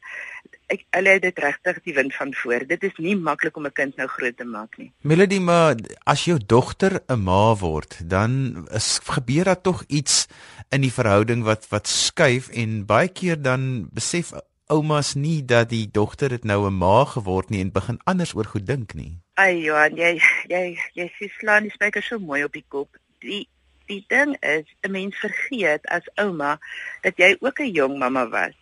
ek 0.72 0.82
hulle 0.96 1.12
het 1.16 1.22
dit 1.22 1.38
regtig 1.38 1.78
die 1.86 1.94
wind 1.94 2.14
van 2.14 2.34
voor. 2.34 2.66
Dit 2.66 2.82
is 2.82 2.96
nie 2.98 3.16
maklik 3.16 3.56
om 3.56 3.66
'n 3.66 3.72
kind 3.72 3.96
nou 3.96 4.08
groot 4.08 4.36
te 4.36 4.44
maak 4.44 4.78
nie. 4.78 4.92
Melody, 5.02 5.38
maar 5.38 5.76
as 6.04 6.24
jou 6.24 6.38
dogter 6.46 7.00
'n 7.08 7.22
ma 7.22 7.54
word, 7.54 8.00
dan 8.10 8.66
is 8.70 9.00
gebeur 9.02 9.44
daar 9.44 9.60
tog 9.60 9.84
iets 9.86 10.26
in 10.70 10.80
die 10.80 10.92
verhouding 10.92 11.44
wat 11.44 11.68
wat 11.68 11.88
skuif 11.88 12.48
en 12.48 12.86
baie 12.86 13.08
keer 13.08 13.42
dan 13.42 13.88
besef 13.92 14.32
oumas 14.66 15.14
nie 15.14 15.44
dat 15.44 15.68
die 15.70 15.86
dogter 15.90 16.28
dit 16.28 16.44
nou 16.44 16.66
'n 16.66 16.78
ma 16.78 17.04
geword 17.04 17.50
nie 17.50 17.60
en 17.60 17.72
begin 17.72 17.98
anders 18.04 18.34
oor 18.34 18.44
goed 18.44 18.66
dink 18.66 18.94
nie. 18.94 19.18
Ai 19.34 19.62
Johan, 19.62 19.96
jy 19.96 20.20
jy 20.48 20.78
jy 20.94 21.12
sê 21.18 21.28
slaan 21.38 21.62
die 21.62 21.70
spyker 21.72 22.02
so 22.02 22.18
mooi 22.18 22.44
op 22.44 22.52
die 22.52 22.64
kop. 22.68 22.96
Die 23.20 23.48
die 23.86 24.04
ding 24.08 24.36
is 24.40 24.66
'n 24.82 24.90
mens 24.90 25.16
vergeet 25.16 25.86
as 25.86 26.06
ouma 26.14 26.58
dat 27.02 27.16
jy 27.16 27.36
ook 27.40 27.60
'n 27.60 27.72
jong 27.72 27.98
mamma 27.98 28.28
was 28.28 28.54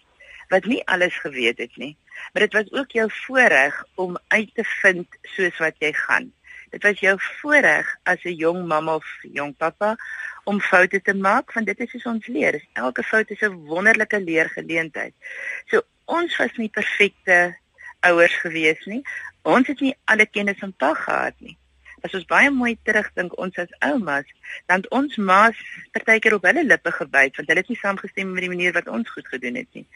wat 0.48 0.64
nie 0.64 0.86
alles 0.86 1.16
geweet 1.16 1.58
het 1.58 1.76
nie. 1.76 1.96
Maar 2.32 2.42
dit 2.42 2.52
was 2.52 2.72
ook 2.72 2.90
jou 2.90 3.10
voorreg 3.10 3.84
om 3.94 4.18
uit 4.28 4.50
te 4.54 4.64
vind 4.64 5.06
soos 5.22 5.58
wat 5.58 5.74
jy 5.78 5.92
gaan. 5.92 6.32
Dit 6.70 6.82
was 6.82 7.00
jou 7.00 7.16
voorreg 7.40 7.96
as 8.02 8.22
'n 8.24 8.36
jong 8.36 8.66
mamma 8.66 8.94
of 8.94 9.06
jong 9.22 9.56
pappa 9.56 9.96
om 10.44 10.60
foute 10.60 11.02
te 11.02 11.14
maak 11.14 11.52
want 11.52 11.66
dit 11.66 11.80
is 11.80 11.92
hoe 11.92 12.12
ons 12.12 12.26
leer. 12.26 12.64
Elke 12.72 13.02
fout 13.02 13.30
is 13.30 13.40
'n 13.40 13.66
wonderlike 13.66 14.20
leergeleentheid. 14.20 15.14
So 15.66 15.82
ons 16.04 16.36
was 16.36 16.56
nie 16.56 16.68
perfekte 16.68 17.56
ouers 18.00 18.34
gewees 18.34 18.84
nie. 18.84 19.02
Ons 19.42 19.66
het 19.66 19.80
nie 19.80 19.96
alle 20.04 20.26
kennis 20.26 20.60
en 20.60 20.72
pag 20.72 21.04
gehad 21.04 21.34
nie. 21.38 21.56
As 22.04 22.14
ons 22.14 22.26
baie 22.28 22.50
mooi 22.52 22.74
terugdink 22.84 23.36
ons 23.40 23.56
as 23.58 23.70
oumas, 23.80 24.28
dan 24.68 24.84
ons 24.90 25.16
ma's 25.16 25.60
partykeer 25.96 26.36
op 26.36 26.44
hulle 26.44 26.66
lippe 26.66 26.92
gebyt 26.92 27.38
want 27.38 27.48
hulle 27.48 27.62
het 27.64 27.70
nie 27.72 27.80
saamgestem 27.80 28.34
met 28.34 28.44
die 28.44 28.52
manier 28.52 28.76
wat 28.76 28.90
ons 28.92 29.08
goed 29.10 29.30
gedoen 29.32 29.56
het 29.62 29.70
nie. 29.72 29.86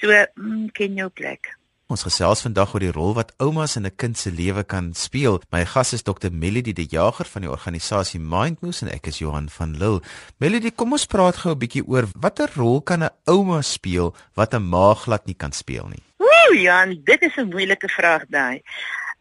So, 0.00 0.12
mm, 0.12 0.68
ken 0.76 1.00
jou 1.00 1.08
plek. 1.08 1.48
Ons 1.88 2.04
gesels 2.04 2.42
vandag 2.44 2.74
oor 2.74 2.82
die 2.84 2.92
rol 2.92 3.14
wat 3.16 3.30
oumas 3.40 3.78
in 3.80 3.86
'n 3.86 3.96
kind 3.96 4.18
se 4.18 4.30
lewe 4.30 4.62
kan 4.62 4.92
speel. 4.92 5.40
My 5.50 5.64
gas 5.64 5.94
is 5.94 6.02
Dr. 6.02 6.28
Melody 6.30 6.74
De 6.74 6.84
Jager 6.84 7.24
van 7.24 7.42
die 7.42 7.50
organisasie 7.50 8.20
Mindmoose 8.20 8.84
en 8.84 8.92
ek 8.92 9.06
is 9.06 9.18
Johan 9.18 9.48
van 9.48 9.72
Lille. 9.78 10.02
Melody, 10.38 10.70
kom 10.70 10.92
ons 10.92 11.06
praat 11.06 11.36
gou 11.36 11.52
'n 11.52 11.58
bietjie 11.58 11.88
oor 11.88 12.04
watter 12.20 12.50
rol 12.56 12.82
kan 12.82 13.04
'n 13.04 13.10
ouma 13.24 13.62
speel 13.62 14.14
wat 14.34 14.52
'n 14.54 14.68
ma 14.68 14.94
glad 14.94 15.26
nie 15.26 15.34
kan 15.34 15.52
speel 15.52 15.88
nie. 15.88 16.02
Ooh, 16.18 16.60
Jan, 16.60 17.00
dit 17.04 17.22
is 17.22 17.36
'n 17.36 17.48
moeilike 17.48 17.88
vraag 17.88 18.24
daai. 18.28 18.62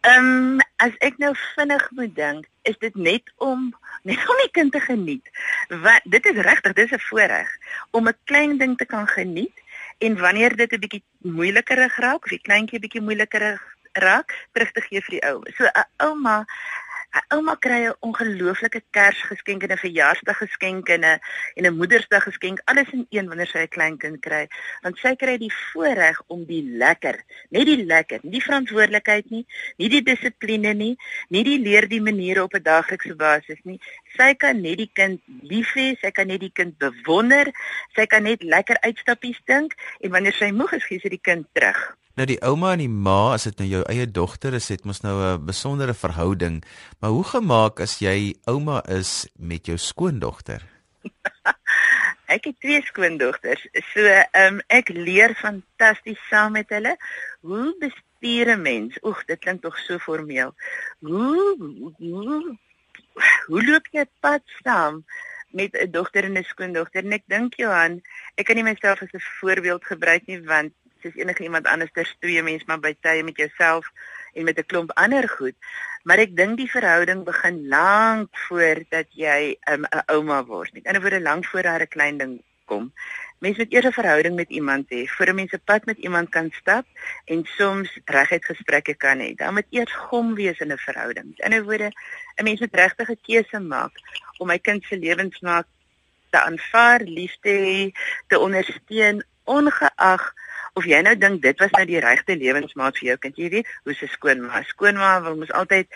Ehm, 0.07 0.23
um, 0.23 0.59
as 0.79 0.93
ek 1.03 1.17
nou 1.19 1.33
vinnig 1.35 1.83
moet 1.97 2.13
dink, 2.15 2.45
is 2.69 2.77
dit 2.79 2.95
net 2.95 3.31
om 3.43 3.73
net 4.09 4.21
om 4.31 4.37
die 4.39 4.51
kind 4.55 4.71
te 4.71 4.79
geniet. 4.79 5.25
Wat 5.83 6.05
dit 6.07 6.29
is 6.31 6.39
regtig, 6.47 6.75
dit 6.77 6.85
is 6.85 6.95
'n 6.95 7.07
voorreg 7.09 7.49
om 7.91 8.07
'n 8.07 8.19
klein 8.23 8.57
ding 8.57 8.77
te 8.77 8.85
kan 8.85 9.07
geniet 9.07 9.57
en 9.97 10.15
wanneer 10.17 10.55
dit 10.55 10.71
'n 10.71 10.79
bietjie 10.79 11.03
moeiliker 11.21 11.91
raak, 11.97 12.23
of 12.23 12.31
die 12.31 12.45
kleintjie 12.47 12.79
bietjie 12.79 13.01
moeiliker 13.01 13.59
raak, 13.93 14.47
terug 14.53 14.71
te 14.71 14.81
gee 14.81 15.01
vir 15.01 15.19
die 15.19 15.25
ou. 15.31 15.41
So 15.57 15.63
'n 15.65 15.87
ouma 15.97 16.45
Ouma 17.33 17.55
kry 17.55 17.79
'n 17.87 17.95
ongelooflike 18.07 18.81
Kersgeskenk 18.95 19.63
en 19.63 19.71
'n 19.71 19.83
verjaarsdaggeskenk 19.83 20.89
en 20.95 21.03
'n 21.03 21.19
en 21.57 21.65
'n 21.65 21.77
Moedersdaggeskenk 21.79 22.61
alles 22.65 22.89
in 22.91 23.05
een 23.09 23.27
wanneer 23.27 23.47
sy 23.47 23.63
'n 23.63 23.73
kleinkind 23.75 24.19
kry. 24.19 24.47
Want 24.83 24.97
sy 24.99 25.15
kry 25.15 25.37
die 25.37 25.51
voorreg 25.51 26.21
om 26.27 26.45
die 26.45 26.63
lekker, 26.83 27.23
net 27.49 27.65
die 27.65 27.85
lekker, 27.85 28.19
nie 28.23 28.43
verantwoordelikheid 28.43 29.29
nie, 29.29 29.45
nie 29.77 29.89
die 29.89 30.03
dissipline 30.03 30.73
nie, 30.73 30.95
nie 31.29 31.43
die 31.43 31.59
leer 31.59 31.87
die 31.87 32.01
maniere 32.01 32.43
op 32.43 32.53
'n 32.53 32.63
daaglikse 32.63 33.15
basis 33.15 33.59
nie. 33.63 33.79
Sy 34.17 34.33
kan 34.41 34.61
net 34.61 34.77
die 34.81 34.89
kind 34.93 35.21
lief 35.41 35.73
hê, 35.77 35.91
sy 36.01 36.11
kan 36.11 36.27
net 36.27 36.41
die 36.41 36.53
kind 36.53 36.77
bewonder, 36.81 37.51
sy 37.95 38.07
kan 38.09 38.23
net 38.23 38.43
lekker 38.43 38.81
uitstappies 38.83 39.39
dink 39.45 39.77
en 40.01 40.11
wanneer 40.11 40.33
sy 40.33 40.51
moeg 40.51 40.73
is, 40.79 40.85
gee 40.89 40.99
sy 41.03 41.13
die 41.13 41.21
kind 41.23 41.47
terug. 41.53 41.79
Nou 42.17 42.25
die 42.25 42.39
ouma 42.41 42.71
en 42.73 42.81
die 42.81 42.89
ma, 42.89 43.35
as 43.35 43.45
dit 43.45 43.59
nou 43.61 43.67
jou 43.69 43.83
eie 43.93 44.07
dogter 44.09 44.55
is, 44.57 44.71
het 44.73 44.87
mos 44.89 45.03
nou 45.03 45.13
'n 45.21 45.45
besondere 45.45 45.93
verhouding. 45.93 46.63
Maar 46.99 47.11
hoe 47.13 47.23
gemaak 47.23 47.79
as 47.79 47.99
jy 48.01 48.33
ouma 48.49 48.81
is 48.89 49.27
met 49.37 49.67
jou 49.67 49.77
skoondogter? 49.77 50.65
ek 52.35 52.49
het 52.49 52.59
twee 52.59 52.81
skoondogters. 52.89 53.61
So, 53.93 54.01
ehm 54.01 54.57
um, 54.57 54.61
ek 54.67 54.89
leer 54.89 55.35
fantasties 55.35 56.19
saam 56.29 56.57
met 56.57 56.69
hulle. 56.69 56.97
Hoe 57.41 57.75
bestuur 57.79 58.55
'n 58.55 58.61
mens? 58.61 58.97
Oeg, 59.03 59.25
dit 59.25 59.39
klink 59.39 59.61
tog 59.61 59.77
so 59.77 59.99
formeel. 59.99 60.55
Hoe 60.99 61.55
hoe 61.97 62.57
hoe 63.49 63.63
loop 63.65 63.87
jy 63.91 64.05
pad 64.19 64.43
saam 64.63 65.05
met 65.51 65.73
'n 65.73 65.91
dogter 65.91 66.23
en 66.23 66.37
'n 66.37 66.43
skoondogter? 66.43 67.03
En 67.03 67.11
ek 67.11 67.23
dink 67.27 67.53
Johan, 67.55 68.01
ek 68.35 68.45
kan 68.45 68.55
nie 68.55 68.63
myself 68.63 69.01
as 69.01 69.13
'n 69.13 69.29
voorbeeld 69.39 69.85
gebruik 69.85 70.25
nie 70.27 70.41
want 70.41 70.73
soos 71.01 71.15
enige 71.15 71.43
iemand 71.43 71.67
anders 71.67 71.91
ter 71.93 72.15
twee 72.19 72.43
mens 72.43 72.65
maar 72.65 72.79
by 72.79 72.93
tye 73.01 73.23
met 73.23 73.37
jouself 73.37 73.85
en 74.33 74.43
met 74.43 74.57
'n 74.57 74.65
klomp 74.65 74.91
ander 74.91 75.29
goed. 75.29 75.55
Maar 76.03 76.17
ek 76.17 76.35
dink 76.35 76.57
die 76.57 76.71
verhouding 76.71 77.23
begin 77.23 77.67
lank 77.67 78.29
voordat 78.47 79.07
jy 79.09 79.57
um, 79.71 79.81
'n 79.81 79.97
um, 79.97 80.03
ouma 80.05 80.43
word. 80.45 80.73
Met 80.73 80.85
ander 80.87 81.01
woorde 81.01 81.21
lank 81.21 81.45
voor 81.45 81.61
daar 81.61 81.81
'n 81.81 81.87
klein 81.87 82.17
ding 82.17 82.41
kom. 82.65 82.93
Mense 83.39 83.59
moet 83.61 83.73
eers 83.73 83.85
'n 83.85 83.99
verhouding 83.99 84.35
met 84.35 84.49
iemand 84.49 84.85
hê 84.93 85.05
voor 85.05 85.27
'n 85.29 85.35
mens 85.35 85.53
'n 85.53 85.61
pad 85.65 85.85
met 85.85 85.97
iemand 85.97 86.29
kan 86.29 86.49
stap 86.51 86.85
en 87.25 87.45
soms 87.45 87.99
reguit 88.05 88.45
gesprekke 88.45 88.95
kan 88.95 89.19
hê. 89.19 89.35
Dan 89.35 89.53
moet 89.53 89.67
eers 89.69 89.93
gom 89.93 90.35
wees 90.35 90.59
in 90.59 90.71
'n 90.71 90.77
verhouding. 90.77 91.25
Met 91.27 91.41
ander 91.41 91.63
woorde, 91.63 91.91
'n 92.35 92.43
mens 92.43 92.59
moet 92.59 92.75
regtig 92.75 93.09
'n 93.09 93.19
keuse 93.21 93.59
maak 93.59 93.93
om 94.37 94.47
my 94.47 94.59
kind 94.59 94.83
se 94.83 94.97
lewensmaak 94.97 95.67
te 96.29 96.39
aanvaar, 96.39 96.99
liefde 97.01 97.91
te 98.27 98.39
ondersteun 98.39 99.23
ongeag 99.47 100.33
of 100.77 100.85
jy 100.85 100.99
nou 101.01 101.15
dink 101.17 101.41
dit 101.41 101.59
was 101.63 101.71
nou 101.73 101.85
die 101.89 102.01
regte 102.03 102.35
lewensmaat 102.37 102.97
vir 102.99 103.07
jou 103.11 103.17
kind 103.23 103.39
jy 103.41 103.49
weet 103.55 103.71
hoe 103.87 103.95
se 103.97 104.09
skoonma 104.13 104.61
skoonma 104.71 105.13
wil 105.25 105.39
mos 105.39 105.53
altyd 105.59 105.87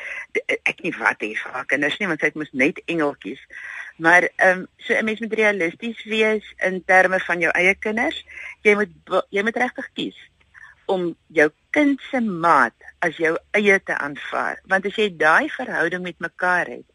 ek 0.72 0.82
nie 0.86 0.94
wat 0.98 1.22
hê 1.22 1.34
vir 1.38 1.58
haar 1.58 1.68
kinders 1.74 2.00
nie 2.00 2.10
want 2.10 2.24
sy 2.24 2.32
het 2.32 2.40
mos 2.42 2.54
net 2.64 2.82
engeltjies 2.88 3.44
maar 4.02 4.28
ehm 4.36 4.60
um, 4.60 4.68
so 4.78 4.94
'n 4.94 5.06
mens 5.06 5.20
moet 5.20 5.40
realisties 5.44 6.04
wees 6.04 6.46
in 6.68 6.84
terme 6.86 7.20
van 7.20 7.40
jou 7.40 7.52
eie 7.54 7.76
kinders 7.76 8.26
jy 8.62 8.76
moet 8.76 9.24
jy 9.30 9.44
moet 9.44 9.62
regtig 9.64 9.90
kies 9.94 10.20
om 10.86 11.16
jou 11.28 11.50
kind 11.70 12.02
se 12.12 12.20
maat 12.20 12.78
as 13.00 13.18
jou 13.18 13.38
eie 13.52 13.80
te 13.84 13.98
aanvaar 13.98 14.62
want 14.66 14.86
as 14.86 14.96
jy 14.96 15.10
daai 15.18 15.50
verhouding 15.50 16.04
met 16.04 16.20
mekaar 16.20 16.68
het 16.68 16.88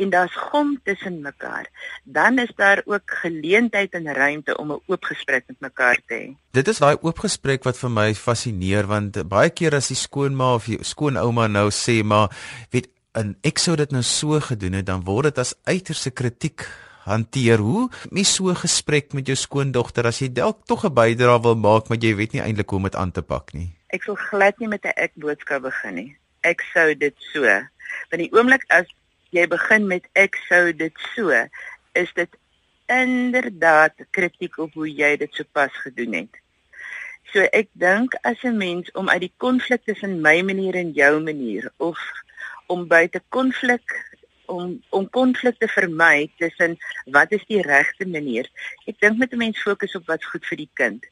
en 0.00 0.10
daar's 0.10 0.36
gom 0.36 0.80
tussen 0.84 1.20
mekaar, 1.20 1.66
dan 2.04 2.38
is 2.38 2.52
daar 2.56 2.82
ook 2.84 3.02
geleentheid 3.04 3.92
en 3.92 4.14
ruimte 4.14 4.56
om 4.56 4.72
'n 4.72 4.80
oop 4.86 5.04
gesprek 5.04 5.44
met 5.46 5.60
mekaar 5.60 5.98
te 6.06 6.14
hê. 6.14 6.36
Dit 6.50 6.68
is 6.68 6.78
daai 6.78 6.96
oop 7.00 7.18
gesprek 7.18 7.64
wat 7.64 7.78
vir 7.78 7.90
my 7.90 8.14
fascineer 8.14 8.86
want 8.86 9.28
baie 9.28 9.50
keer 9.50 9.74
as 9.74 9.88
die 9.88 9.96
skoonma 9.96 10.54
of 10.54 10.64
die 10.64 10.78
skoonouma 10.84 11.46
nou 11.46 11.68
sê 11.70 12.02
maar 12.04 12.28
weet 12.70 12.88
en 13.18 13.34
ek 13.46 13.58
sou 13.58 13.74
dit 13.76 13.90
nou 13.90 14.02
so 14.06 14.38
gedoen 14.40 14.78
het 14.78 14.86
dan 14.86 15.02
word 15.06 15.30
dit 15.30 15.38
as 15.42 15.54
uiterse 15.66 16.10
kritiek 16.10 16.66
hanteer. 17.08 17.58
Hoe 17.58 17.88
mens 18.10 18.34
so 18.36 18.54
gesprek 18.54 19.14
met 19.16 19.26
jou 19.26 19.36
skoondogter 19.38 20.06
as 20.06 20.20
jy 20.22 20.30
dalk 20.32 20.64
tog 20.66 20.84
'n 20.84 20.94
bydrae 20.94 21.42
wil 21.42 21.56
maak 21.56 21.88
maar 21.88 21.98
jy 21.98 22.14
weet 22.14 22.32
nie 22.32 22.42
eintlik 22.42 22.70
hoe 22.70 22.78
om 22.78 22.88
dit 22.88 22.96
aan 22.96 23.12
te 23.12 23.22
pak 23.22 23.52
nie. 23.54 23.70
Ek 23.88 24.02
sou 24.02 24.16
glad 24.16 24.58
nie 24.58 24.68
met 24.68 24.84
'n 24.84 24.94
ek 24.96 25.12
boodskap 25.14 25.62
begin 25.62 25.94
nie. 25.94 26.16
Ek 26.42 26.60
sou 26.72 26.94
dit 26.94 27.14
so. 27.32 27.42
Want 28.10 28.20
die 28.22 28.32
oomblik 28.32 28.64
as 28.68 28.86
jy 29.30 29.46
begin 29.46 29.86
met 29.86 30.06
ek 30.14 30.36
sou 30.48 30.72
dit 30.72 30.94
so, 31.14 31.30
is 31.94 32.12
dit 32.14 32.30
inderdaad 32.86 33.94
kritiek 34.10 34.58
op 34.58 34.72
hoe 34.74 34.88
jy 34.88 35.16
dit 35.16 35.34
sopas 35.34 35.74
gedoen 35.82 36.12
het. 36.12 36.34
So 37.32 37.46
ek 37.54 37.68
dink 37.72 38.14
as 38.22 38.42
'n 38.42 38.56
mens 38.56 38.90
om 38.92 39.08
uit 39.08 39.20
die 39.20 39.34
konflik 39.36 39.84
tussen 39.84 40.20
my 40.20 40.42
manier 40.42 40.74
en 40.74 40.92
jou 40.92 41.20
manier 41.20 41.70
of 41.76 41.98
om 42.70 42.86
buite 42.86 43.22
konflik 43.28 43.96
om 44.50 44.78
om 44.90 45.06
konflik 45.10 45.58
te 45.58 45.68
vermy 45.70 46.30
tussen 46.42 46.76
wat 47.16 47.32
is 47.32 47.44
die 47.46 47.62
regte 47.62 48.06
manier. 48.06 48.46
Ek 48.90 48.98
dink 49.02 49.18
met 49.18 49.32
'n 49.32 49.42
mens 49.42 49.62
fokus 49.62 49.94
op 49.98 50.06
wat's 50.06 50.30
goed 50.32 50.46
vir 50.46 50.58
die 50.64 50.70
kind. 50.74 51.06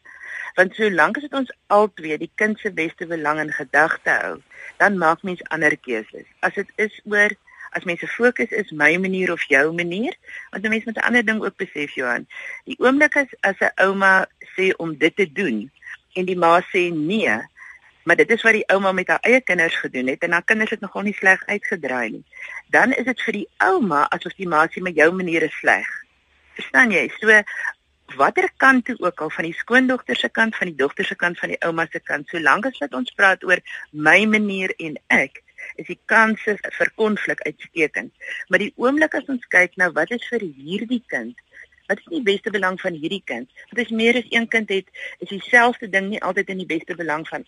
Want 0.54 0.74
solank 0.74 1.16
as 1.16 1.26
dit 1.26 1.34
ons 1.40 1.54
albei 1.66 2.18
die 2.18 2.32
kind 2.34 2.58
se 2.58 2.70
beste 2.70 3.06
belang 3.06 3.38
in 3.40 3.52
gedagte 3.52 4.10
hou, 4.10 4.42
dan 4.78 4.98
maak 4.98 5.22
mens 5.22 5.44
ander 5.54 5.76
keuses. 5.76 6.26
As 6.40 6.54
dit 6.54 6.70
is 6.76 7.00
oor 7.04 7.30
as 7.70 7.84
mense 7.84 8.06
fokus 8.06 8.50
is 8.50 8.70
my 8.72 8.96
manier 8.96 9.32
of 9.32 9.42
jou 9.48 9.72
manier 9.72 10.14
want 10.50 10.64
'n 10.64 10.70
mens 10.70 10.84
moet 10.84 10.96
'n 10.96 11.06
ander 11.08 11.24
ding 11.24 11.42
ook 11.44 11.56
besef 11.56 11.94
Johan 11.94 12.26
die 12.64 12.78
oomblik 12.78 13.16
as 13.16 13.30
as 13.40 13.60
'n 13.60 13.72
ouma 13.86 14.26
sê 14.56 14.72
om 14.76 14.96
dit 14.96 15.16
te 15.16 15.32
doen 15.32 15.70
en 16.14 16.24
die 16.24 16.36
ma 16.36 16.60
sê 16.72 16.90
nee 16.92 17.36
maar 18.08 18.16
dit 18.16 18.30
is 18.32 18.42
wat 18.46 18.56
die 18.56 18.66
ouma 18.72 18.92
met 18.96 19.10
haar 19.12 19.26
eie 19.28 19.40
kinders 19.44 19.74
gedoen 19.76 20.06
het 20.08 20.22
en 20.24 20.32
haar 20.32 20.44
kinders 20.50 20.70
het 20.72 20.80
nogal 20.80 21.04
nie 21.04 21.16
sleg 21.16 21.42
uitgedraai 21.46 22.10
nie. 22.10 22.24
Dan 22.72 22.94
is 22.96 23.04
dit 23.04 23.24
vir 23.26 23.36
die 23.36 23.48
ouma 23.66 24.06
asof 24.16 24.36
die 24.38 24.48
ma 24.48 24.62
sê 24.72 24.80
met 24.84 24.96
jou 24.96 25.10
manier 25.12 25.44
is 25.44 25.58
sleg. 25.60 25.90
Verstaan 26.56 26.94
jy? 26.94 27.02
So 27.18 27.42
watter 28.16 28.48
kant 28.56 28.86
toe 28.88 28.96
ook 29.04 29.20
al 29.20 29.34
van 29.36 29.44
die 29.44 29.58
skoondogter 29.58 30.16
se 30.16 30.30
kant 30.32 30.56
van 30.56 30.70
die 30.70 30.78
dogter 30.78 31.04
se 31.04 31.18
kant 31.20 31.36
van 31.42 31.52
die 31.52 31.60
ouma 31.68 31.84
se 31.92 32.00
kant 32.00 32.32
solank 32.32 32.70
as 32.70 32.80
wat 32.84 32.96
ons 32.96 33.12
praat 33.18 33.44
oor 33.44 33.60
my 33.92 34.22
manier 34.36 34.72
en 34.78 34.96
ek 35.12 35.42
is 35.76 35.90
die 35.90 36.00
kanse 36.08 36.56
vir 36.78 36.90
konflik 36.96 37.44
uitstekend. 37.44 38.14
Maar 38.48 38.64
die 38.64 38.72
oomblik 38.80 39.20
as 39.20 39.28
ons 39.28 39.44
kyk 39.52 39.76
na 39.76 39.90
wat 39.92 40.16
is 40.16 40.24
vir 40.32 40.48
hierdie 40.48 41.02
kind, 41.12 41.36
wat 41.88 41.98
is 42.02 42.10
die 42.12 42.22
beste 42.22 42.52
belang 42.52 42.76
van 42.80 42.96
hierdie 43.00 43.22
kind? 43.24 43.48
Want 43.70 43.80
as 43.84 43.92
meer 44.00 44.16
as 44.20 44.28
een 44.28 44.48
kind 44.48 44.68
het, 44.68 44.88
is 45.24 45.32
dieselfde 45.32 45.88
ding 45.88 46.10
nie 46.12 46.20
altyd 46.22 46.52
in 46.54 46.60
die 46.62 46.68
beste 46.68 46.96
belang 46.98 47.24
van 47.28 47.46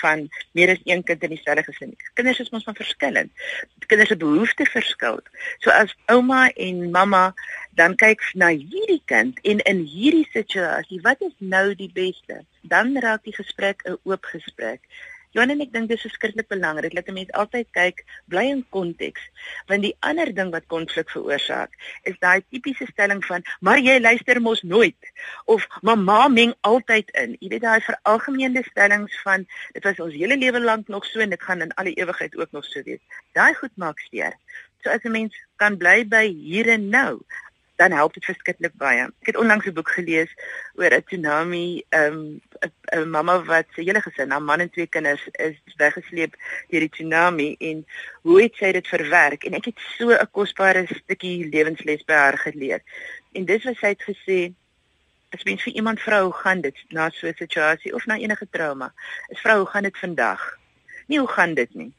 van 0.00 0.26
meer 0.58 0.74
as 0.74 0.82
een 0.84 1.04
kind 1.06 1.22
in 1.22 1.34
dieselfde 1.36 1.62
gesin 1.68 1.92
nie. 1.94 2.10
Kinders 2.18 2.42
is 2.42 2.50
mos 2.54 2.66
van 2.66 2.78
verskillend. 2.78 3.46
Kinders 3.86 4.10
se 4.10 4.18
behoeftes 4.18 4.72
verskil. 4.74 5.20
So 5.64 5.70
as 5.70 5.94
ouma 6.12 6.48
en 6.54 6.90
mamma 6.90 7.30
dan 7.78 7.96
kyk 8.00 8.24
na 8.34 8.50
hierdie 8.50 9.02
kind 9.04 9.38
en 9.44 9.62
in 9.70 9.84
hierdie 9.86 10.26
situasie, 10.32 11.00
wat 11.06 11.22
is 11.22 11.34
nou 11.38 11.74
die 11.78 11.90
beste? 11.92 12.42
Dan 12.66 12.96
raak 12.98 13.22
die 13.24 13.36
gesprek 13.36 13.84
'n 13.84 13.98
oop 14.02 14.24
gesprek. 14.24 14.80
Johan 15.36 15.52
en 15.52 15.60
ek 15.60 15.72
dink 15.74 15.90
dit 15.90 15.98
is 15.98 16.04
verskriklik 16.06 16.46
belangrik 16.48 16.94
dat 16.96 17.08
'n 17.12 17.16
mens 17.18 17.32
altyd 17.36 17.66
kyk 17.76 17.98
bly 18.32 18.44
in 18.54 18.62
konteks, 18.72 19.20
want 19.68 19.82
die 19.84 19.96
ander 20.00 20.32
ding 20.32 20.50
wat 20.54 20.64
konflik 20.72 21.10
veroorsaak, 21.12 21.76
is 22.08 22.16
daai 22.24 22.40
tipiese 22.48 22.86
stelling 22.88 23.20
van 23.24 23.44
maar 23.60 23.76
jy 23.78 23.98
luister 24.00 24.40
mos 24.40 24.62
nooit 24.62 25.12
of 25.44 25.66
mamma 25.82 26.28
meng 26.28 26.54
altyd 26.60 27.10
in. 27.22 27.36
Jy 27.40 27.48
weet 27.48 27.66
daai 27.68 27.80
veralgemeende 27.80 28.62
stellings 28.70 29.20
van 29.22 29.44
dit 29.72 29.84
was 29.84 30.00
ons 30.00 30.14
hele 30.14 30.36
lewe 30.36 30.60
lank 30.60 30.88
nog 30.88 31.04
so 31.04 31.20
en 31.20 31.30
dit 31.30 31.42
gaan 31.42 31.60
in 31.60 31.74
alle 31.74 31.92
ewigheid 31.92 32.36
ook 32.36 32.52
nog 32.52 32.64
so 32.64 32.82
wees. 32.82 33.04
Daai 33.32 33.52
goed 33.54 33.76
maak 33.76 34.00
steur. 34.00 34.32
So 34.82 34.90
as 34.90 35.04
'n 35.04 35.10
mens 35.10 35.36
kan 35.56 35.76
bly 35.76 36.08
by 36.08 36.32
hier 36.32 36.68
en 36.68 36.88
nou, 36.88 37.20
dan 37.76 37.92
help 37.92 38.14
dit 38.14 38.24
verskriklik 38.24 38.74
baie. 38.80 39.04
Ek 39.20 39.30
het 39.32 39.36
onlangs 39.36 39.66
'n 39.66 39.72
boek 39.72 39.90
gelees 39.90 40.32
oor 40.74 40.92
'n 40.94 41.04
tsunami, 41.04 41.84
ehm 41.88 42.12
um, 42.12 42.40
'n 42.92 43.10
mamma 43.10 43.42
wat 43.44 43.66
se 43.74 43.80
hele 43.82 44.00
gesin, 44.00 44.30
haar 44.30 44.42
man 44.42 44.60
en 44.60 44.70
twee 44.70 44.86
kinders 44.86 45.28
is 45.32 45.56
weggesleep 45.76 46.34
deur 46.68 46.80
die 46.80 46.88
tsunami 46.88 47.56
en 47.58 47.86
hoe 48.22 48.42
het 48.42 48.54
sy 48.54 48.72
dit 48.72 48.88
verwerk? 48.88 49.44
En 49.44 49.54
ek 49.54 49.64
het 49.64 49.78
so 49.98 50.10
'n 50.10 50.30
kosbare 50.30 50.86
stukkie 50.86 51.48
lewensles 51.48 52.04
by 52.04 52.12
haar 52.14 52.38
geleer. 52.38 52.80
En 53.32 53.44
dis 53.44 53.64
wat 53.64 53.76
sy 53.76 53.88
het 53.88 54.02
gesê, 54.02 54.54
as 55.30 55.44
mens 55.44 55.62
vir 55.62 55.72
iemand 55.72 56.00
vra 56.00 56.22
hoe 56.22 56.32
gaan 56.32 56.60
dit 56.60 56.78
na 56.88 57.10
so 57.10 57.26
'n 57.26 57.34
situasie 57.34 57.94
of 57.94 58.06
na 58.06 58.16
enige 58.16 58.46
trauma, 58.50 58.92
is 59.28 59.40
vra 59.40 59.56
hoe 59.56 59.66
gaan 59.66 59.82
dit 59.82 59.98
vandag? 59.98 60.58
Nie 61.06 61.18
hoe 61.18 61.28
gaan 61.28 61.54
dit 61.54 61.74
nie 61.74 61.92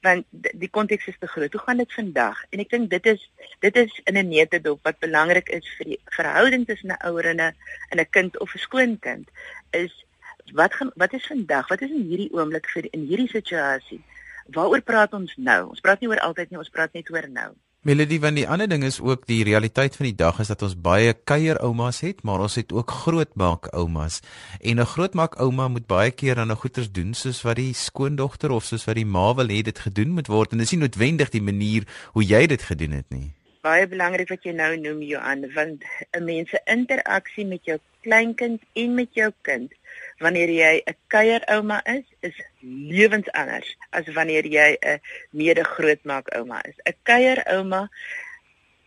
want 0.00 0.26
die 0.32 0.70
konteks 0.70 1.06
is 1.06 1.18
te 1.18 1.28
groot. 1.28 1.52
Hoe 1.52 1.60
gaan 1.60 1.76
dit 1.82 1.92
vandag? 1.92 2.38
En 2.50 2.62
ek 2.62 2.70
dink 2.70 2.90
dit 2.90 3.06
is 3.06 3.24
dit 3.64 3.76
is 3.76 4.00
in 4.04 4.18
'n 4.18 4.28
neutedop 4.28 4.80
wat 4.82 4.98
belangrik 4.98 5.48
is 5.48 5.66
vir 5.78 5.86
die 5.92 6.00
verhouding 6.16 6.66
tussen 6.66 6.92
'n 6.92 7.02
ouer 7.08 7.26
en 7.32 7.40
'n 7.40 7.54
en 7.90 8.00
'n 8.00 8.10
kind 8.10 8.38
of 8.38 8.54
'n 8.54 8.58
skoonkind 8.58 9.28
is 9.70 10.04
wat 10.52 10.74
gaan 10.74 10.90
wat 10.94 11.12
is 11.12 11.26
vandag? 11.26 11.68
Wat 11.68 11.80
is 11.80 11.90
in 11.90 12.06
hierdie 12.10 12.32
oomblik 12.32 12.68
vir 12.70 12.88
in 12.90 13.06
hierdie 13.06 13.28
situasie? 13.28 14.02
Waaroor 14.46 14.80
praat 14.80 15.12
ons 15.12 15.36
nou? 15.36 15.68
Ons 15.68 15.80
praat 15.80 16.00
nie 16.00 16.08
oor 16.08 16.20
altyd 16.20 16.50
nie, 16.50 16.58
ons 16.58 16.70
praat 16.70 16.92
net 16.92 17.10
oor 17.10 17.28
nou. 17.28 17.54
Melody 17.80 18.18
van 18.20 18.36
die 18.36 18.42
ander 18.44 18.68
ding 18.68 18.82
is 18.84 18.98
ook 19.00 19.22
die 19.24 19.38
realiteit 19.40 19.94
van 19.96 20.04
die 20.04 20.16
dag 20.16 20.36
is 20.42 20.50
dat 20.52 20.60
ons 20.66 20.74
baie 20.76 21.14
kuieroumas 21.16 22.02
het, 22.04 22.18
maar 22.28 22.42
ons 22.44 22.58
het 22.60 22.74
ook 22.76 22.92
grootmaak 22.92 23.70
oumas. 23.72 24.18
En 24.60 24.76
'n 24.76 24.90
grootmaak 24.90 25.40
ouma 25.40 25.68
moet 25.68 25.86
baie 25.86 26.10
keer 26.10 26.36
aan 26.38 26.52
'n 26.52 26.60
goeters 26.60 26.92
doen 26.92 27.14
soos 27.14 27.40
wat 27.42 27.56
die 27.56 27.72
skoondogter 27.72 28.50
of 28.50 28.64
soos 28.64 28.84
wat 28.84 29.00
die 29.00 29.06
ma 29.06 29.34
wil 29.34 29.48
hê 29.48 29.62
dit 29.62 29.78
gedoen 29.78 30.10
moet 30.10 30.26
word 30.26 30.52
en 30.52 30.58
dis 30.58 30.70
nie 30.72 30.80
noodwendig 30.80 31.30
die 31.30 31.42
manier 31.42 31.82
hoe 32.12 32.24
jy 32.24 32.46
dit 32.46 32.62
gedoen 32.62 32.90
het 32.90 33.08
nie. 33.08 33.32
Baie 33.62 33.88
belangrik 33.88 34.28
wat 34.28 34.42
jy 34.42 34.52
nou 34.52 34.76
noem 34.76 35.02
Johan, 35.02 35.52
want 35.54 35.82
'n 36.12 36.24
mens 36.24 36.50
se 36.50 36.60
interaksie 36.64 37.46
met 37.46 37.64
jou 37.64 37.78
kleinkind 38.02 38.62
en 38.72 38.94
met 38.94 39.08
jou 39.14 39.32
kind 39.40 39.72
wanneer 40.20 40.50
jy 40.52 40.82
'n 40.86 40.96
kuierouma 41.12 41.80
is, 41.84 42.06
is 42.20 42.36
lewensanders 42.60 43.76
as 43.90 44.08
wanneer 44.16 44.46
jy 44.46 44.76
'n 44.80 45.00
mede-grootmaak 45.30 46.34
ouma 46.36 46.60
is. 46.68 46.76
'n 46.84 46.96
Kuierouma 47.04 47.88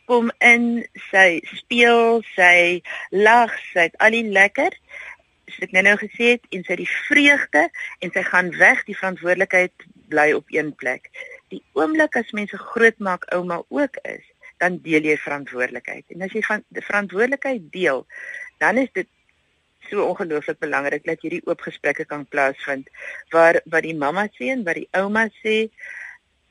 kom 0.06 0.32
in, 0.40 0.86
sy 1.12 1.42
speel, 1.56 2.22
sy 2.36 2.84
lag, 3.10 3.52
sy 3.74 3.88
het 3.88 3.98
al 3.98 4.12
die 4.12 4.30
lekker 4.30 4.74
soos 5.54 5.68
ek 5.68 5.74
nou 5.86 5.96
gesê 6.02 6.36
het 6.36 6.46
en 6.56 6.64
sy 6.68 6.78
die 6.80 6.90
vreugde 7.08 7.64
en 8.00 8.12
sy 8.14 8.24
gaan 8.28 8.52
weg, 8.58 8.84
die 8.88 8.98
verantwoordelikheid 8.98 9.88
bly 10.10 10.32
op 10.38 10.50
een 10.54 10.72
plek. 10.76 11.10
Die 11.54 11.62
oomblik 11.78 12.16
as 12.20 12.32
mense 12.32 12.58
grootmaak 12.58 13.28
ouma 13.36 13.62
ook 13.70 14.00
is, 14.10 14.24
dan 14.62 14.80
deel 14.86 15.06
jy 15.12 15.18
verantwoordelikheid. 15.22 16.06
En 16.16 16.26
as 16.26 16.34
jy 16.34 16.42
van 16.48 16.64
die 16.74 16.86
verantwoordelikheid 16.86 17.68
deel, 17.74 18.06
dan 18.64 18.80
is 18.82 18.92
dit 18.94 19.10
so 19.90 20.06
ongelooflik 20.06 20.60
belangrik 20.60 21.06
dat 21.06 21.22
hierdie 21.22 21.44
oop 21.50 21.62
gesprekke 21.66 22.06
kan 22.06 22.26
plaasvind 22.26 22.90
waar 23.36 23.62
wat 23.66 23.86
die 23.86 23.96
mamma 23.96 24.28
sê 24.38 24.52
en 24.56 24.66
wat 24.68 24.80
die 24.80 24.90
ouma 25.00 25.28
sê. 25.42 25.56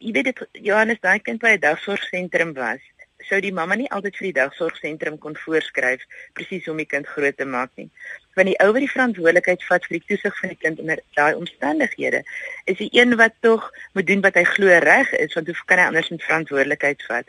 Jy 0.02 0.14
weet 0.16 0.30
dit 0.30 0.42
Johannes 0.68 1.00
daai 1.00 1.20
kind 1.20 1.40
by 1.42 1.54
'n 1.56 1.62
dagsorgsentrum 1.66 2.54
was. 2.54 2.80
Sou 3.28 3.38
die 3.40 3.52
mamma 3.54 3.74
nie 3.78 3.90
altyd 3.90 4.16
vir 4.18 4.26
die 4.26 4.38
dagsorgsentrum 4.40 5.18
kon 5.18 5.36
voorskryf 5.44 6.02
presies 6.34 6.66
hoe 6.66 6.76
die 6.76 6.88
kind 6.94 7.06
groot 7.06 7.36
te 7.36 7.44
maak 7.44 7.70
nie. 7.76 7.88
Want 8.34 8.50
die 8.50 8.58
ou 8.64 8.72
wat 8.72 8.82
die 8.82 8.90
verantwoordelikheid 8.94 9.62
vat 9.68 9.86
vir 9.86 9.98
die 9.98 10.06
toesig 10.08 10.38
van 10.40 10.48
die 10.48 10.58
kind 10.64 10.80
onder 10.80 11.00
daai 11.14 11.34
omstandighede, 11.34 12.24
is 12.64 12.78
die 12.78 12.90
een 12.92 13.16
wat 13.16 13.34
tog 13.40 13.70
moet 13.92 14.06
doen 14.06 14.20
wat 14.20 14.34
hy 14.34 14.44
glo 14.44 14.78
reg 14.78 15.12
is, 15.12 15.34
want 15.34 15.46
hoe 15.46 15.56
kan 15.66 15.78
hy 15.78 15.86
anders 15.92 16.10
met 16.10 16.22
verantwoordelikheid 16.22 17.02
vat? 17.08 17.26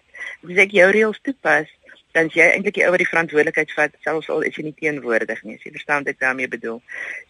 As 0.50 0.58
ek 0.66 0.72
jou 0.72 0.90
reëls 0.92 1.22
toepas, 1.22 1.70
dan 2.14 2.30
jy 2.34 2.46
eintlik 2.46 2.78
die 2.78 2.86
ou 2.86 2.92
wat 2.94 3.02
die 3.02 3.10
verantwoordelikheid 3.10 3.72
vat 3.78 3.96
selfs 4.06 4.30
al 4.30 4.46
is 4.48 4.56
jy 4.58 4.68
nie 4.68 4.78
teenwoordig 4.80 5.44
nie. 5.44 5.58
Jy 5.64 5.74
verstaan 5.78 6.06
wat 6.06 6.14
ek 6.14 6.20
daarmee 6.20 6.48
bedoel. 6.48 6.82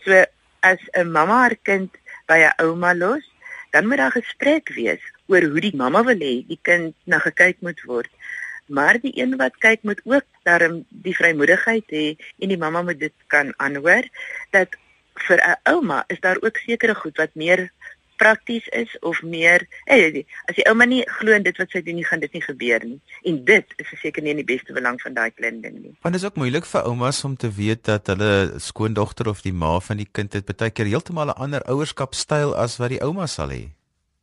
So 0.06 0.24
as 0.62 0.80
'n 0.94 1.12
mamma 1.12 1.40
haar 1.44 1.58
kind 1.63 1.92
by 2.28 2.40
'n 2.44 2.54
ouma 2.66 2.94
los, 2.94 3.24
dan 3.72 3.88
moet 3.88 3.98
daar 3.98 4.12
gesprek 4.12 4.70
wees 4.75 5.04
oor 5.28 5.42
hoe 5.42 5.62
die 5.62 5.75
mamma 5.75 6.04
wil 6.04 6.20
hê 6.20 6.46
die 6.48 6.60
kind 6.62 6.96
na 7.06 7.20
gekyk 7.20 7.62
moet 7.62 7.82
word. 7.84 8.12
Maar 8.68 9.00
die 9.00 9.13
een 9.16 9.38
wat 9.38 9.58
kyk 9.58 9.84
moet 9.84 10.02
ook 10.04 10.25
daarom 10.44 10.86
die 10.90 11.16
vrymoedigheid 11.16 11.88
hê 11.88 12.06
en 12.40 12.50
die 12.54 12.58
mamma 12.58 12.82
moet 12.82 13.00
dit 13.00 13.16
kan 13.28 13.54
aanhoor 13.58 14.04
dat 14.52 14.70
vir 15.28 15.40
'n 15.40 15.58
ouma 15.74 16.04
is 16.08 16.20
daar 16.20 16.42
ook 16.42 16.58
sekere 16.58 16.96
goed 16.96 17.18
wat 17.18 17.36
meer 17.36 17.72
prakties 18.24 18.70
is 18.72 18.96
of 19.01 19.22
meer 19.27 19.68
hey, 19.89 20.24
as 20.48 20.58
die 20.58 20.65
ouma 20.72 20.88
nie 20.89 21.03
glo 21.20 21.36
in 21.36 21.46
dit 21.48 21.60
wat 21.60 21.75
sy 21.75 21.84
doen 21.86 22.00
nie 22.00 22.08
gaan 22.08 22.24
dit 22.24 22.34
nie 22.38 22.44
gebeur 22.46 22.88
nie. 22.88 23.00
En 23.30 23.44
dit 23.48 23.77
is 23.84 23.94
seker 24.01 24.24
nie 24.24 24.34
in 24.36 24.42
die 24.42 24.48
beste 24.48 24.75
belang 24.75 25.00
van 25.03 25.18
daai 25.18 25.30
klein 25.36 25.62
ding 25.65 25.77
nie. 25.82 25.94
Want 26.06 26.15
dit 26.15 26.22
is 26.22 26.27
ook 26.30 26.39
moeilik 26.42 26.68
vir 26.70 26.89
oumas 26.89 27.24
om 27.27 27.38
te 27.39 27.51
weet 27.51 27.86
dat 27.92 28.12
hulle 28.13 28.34
skoondogter 28.63 29.30
of 29.32 29.44
die 29.46 29.56
ma 29.63 29.75
van 29.84 30.00
die 30.01 30.10
kind 30.10 30.36
het 30.39 30.51
baie 30.51 30.72
keer 30.72 30.92
heeltemal 30.94 31.34
'n 31.34 31.39
ander 31.48 31.63
ouerskapstyl 31.68 32.56
as 32.56 32.80
wat 32.80 32.96
die 32.96 33.03
ouma 33.03 33.27
sal 33.27 33.51
hê 33.51 33.63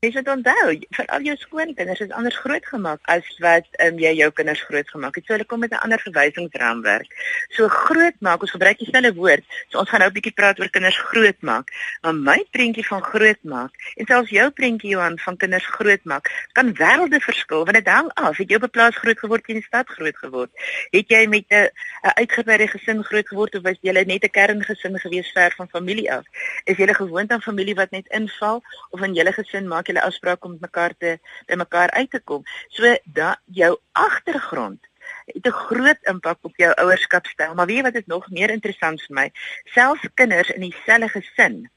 Jy 0.00 0.14
moet 0.16 0.28
onthou, 0.32 0.68
vir 0.96 1.08
al 1.12 1.24
jou 1.28 1.34
skoonkinders 1.36 2.00
is 2.00 2.12
anders 2.16 2.36
grootgemaak 2.40 3.02
as 3.12 3.26
wat 3.44 3.66
um, 3.84 3.98
jy 4.00 4.14
jou 4.16 4.30
kinders 4.32 4.62
grootgemaak 4.64 5.18
het. 5.18 5.26
So 5.28 5.34
hulle 5.34 5.44
kom 5.44 5.60
met 5.60 5.74
'n 5.76 5.82
ander 5.84 6.00
verwysingsraamwerk. 6.00 7.10
So 7.52 7.68
grootmaak, 7.68 8.40
ons 8.40 8.54
gebruik 8.56 8.78
dieselfde 8.80 9.12
woord. 9.14 9.44
So 9.68 9.78
ons 9.78 9.90
gaan 9.90 10.00
nou 10.00 10.08
'n 10.08 10.16
bietjie 10.16 10.32
praat 10.32 10.58
oor 10.58 10.70
kinders 10.70 10.96
grootmaak. 10.96 11.68
Maar 12.00 12.14
my 12.14 12.44
prentjie 12.50 12.86
van 12.86 13.02
grootmaak 13.02 13.72
en 13.96 14.06
selfs 14.06 14.30
jou 14.30 14.50
prentjie 14.50 14.90
Johan 14.90 15.18
van 15.18 15.36
kinders 15.36 15.66
grootmaak 15.66 16.48
kan 16.52 16.72
wêrelde 16.72 17.20
verskil 17.20 17.64
want 17.64 17.76
dit 17.76 17.88
hang 17.88 18.10
af. 18.14 18.36
Het 18.36 18.48
jy 18.48 18.56
op 18.56 18.62
'n 18.62 18.70
plaas 18.70 18.96
groot 18.96 19.18
geword 19.18 19.48
in 19.48 19.60
die 19.60 19.68
stad 19.68 19.88
groot 19.88 20.16
geword? 20.16 20.50
Het 20.90 21.08
jy 21.08 21.26
met 21.26 21.44
'n 21.48 21.68
uitgebreide 22.00 22.68
gesin 22.68 23.04
groot 23.04 23.28
geword 23.28 23.54
of 23.54 23.62
was 23.62 23.76
jy 23.82 23.92
net 23.92 24.24
'n 24.24 24.30
kerngesin 24.30 24.98
gewees 24.98 25.30
ver 25.32 25.52
van 25.56 25.68
familie 25.68 26.12
af? 26.12 26.24
Is 26.64 26.76
jy 26.76 26.94
gewoond 26.94 27.30
aan 27.30 27.42
familie 27.42 27.74
wat 27.74 27.90
net 27.90 28.06
inval 28.08 28.62
of 28.90 29.00
in 29.00 29.14
julle 29.14 29.32
gesin 29.32 29.68
maak 29.68 29.88
julle 29.90 30.06
afspraak 30.06 30.44
om 30.44 30.56
met 30.56 30.68
mekaar 30.68 30.94
te 30.98 31.18
by 31.50 31.58
mekaar 31.60 31.90
uit 31.90 32.10
te 32.10 32.20
kom. 32.20 32.46
So 32.76 32.94
da 33.04 33.34
jou 33.60 33.74
agtergrond 33.92 34.90
het 35.26 35.46
'n 35.46 35.50
groot 35.50 35.98
impak 36.02 36.38
op 36.42 36.56
jou 36.56 36.72
ouerskapstyl. 36.74 37.54
Maar 37.54 37.66
weet 37.66 37.76
jy 37.76 37.82
wat 37.82 37.94
is 37.94 38.06
nog 38.06 38.30
meer 38.30 38.50
interessant 38.50 39.02
vir 39.02 39.14
my? 39.14 39.30
Selfs 39.64 40.08
kinders 40.14 40.50
in 40.50 40.60
dieselfde 40.60 41.08
gesin. 41.08 41.70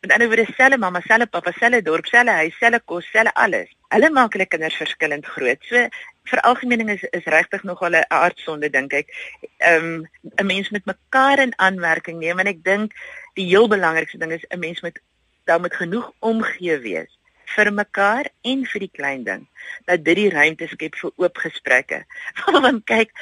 Met 0.00 0.12
ander 0.12 0.26
woorde, 0.28 0.46
selfe 0.56 0.78
mamma, 0.78 1.00
selfe 1.00 1.26
pappa, 1.26 1.52
selfe 1.52 1.82
dorp, 1.82 2.06
selfe 2.06 2.30
huis, 2.30 2.58
selfe 2.58 2.80
kos, 2.84 3.10
selfe 3.10 3.34
alles. 3.34 3.68
Hulle 3.88 4.10
maak 4.10 4.32
hulle 4.32 4.46
kinders 4.46 4.76
verskillend 4.76 5.26
groot. 5.26 5.64
So 5.64 5.88
vir 6.28 6.40
algemeening 6.40 6.90
is 6.90 7.02
is 7.02 7.24
regtig 7.24 7.62
nog 7.62 7.82
al 7.82 7.96
'n 7.96 8.04
aardsonde 8.08 8.70
dink 8.70 8.92
ek. 8.92 9.08
Ehm 9.56 9.84
um, 9.84 10.08
'n 10.36 10.46
mens 10.46 10.70
met 10.70 10.84
mekaar 10.84 11.38
in 11.38 11.58
aanmerking 11.58 12.18
neem 12.18 12.38
en 12.38 12.46
ek 12.46 12.64
dink 12.64 12.92
die 13.34 13.46
heel 13.46 13.68
belangrikste 13.68 14.18
ding 14.18 14.32
is 14.32 14.44
'n 14.48 14.58
mens 14.58 14.80
moet 14.80 14.98
daar 15.44 15.60
moet 15.60 15.74
genoeg 15.74 16.12
omgee 16.18 16.78
wees 16.78 17.17
vir 17.56 17.70
mekaar 17.72 18.28
en 18.44 18.64
vir 18.72 18.84
die 18.84 18.92
klein 18.92 19.24
ding 19.24 19.44
dat 19.88 20.04
dit 20.04 20.16
die 20.16 20.30
ruimte 20.32 20.68
skep 20.68 20.96
vir 21.00 21.12
oop 21.16 21.38
gesprekke. 21.44 22.02
Want 22.64 22.84
kyk, 22.88 23.14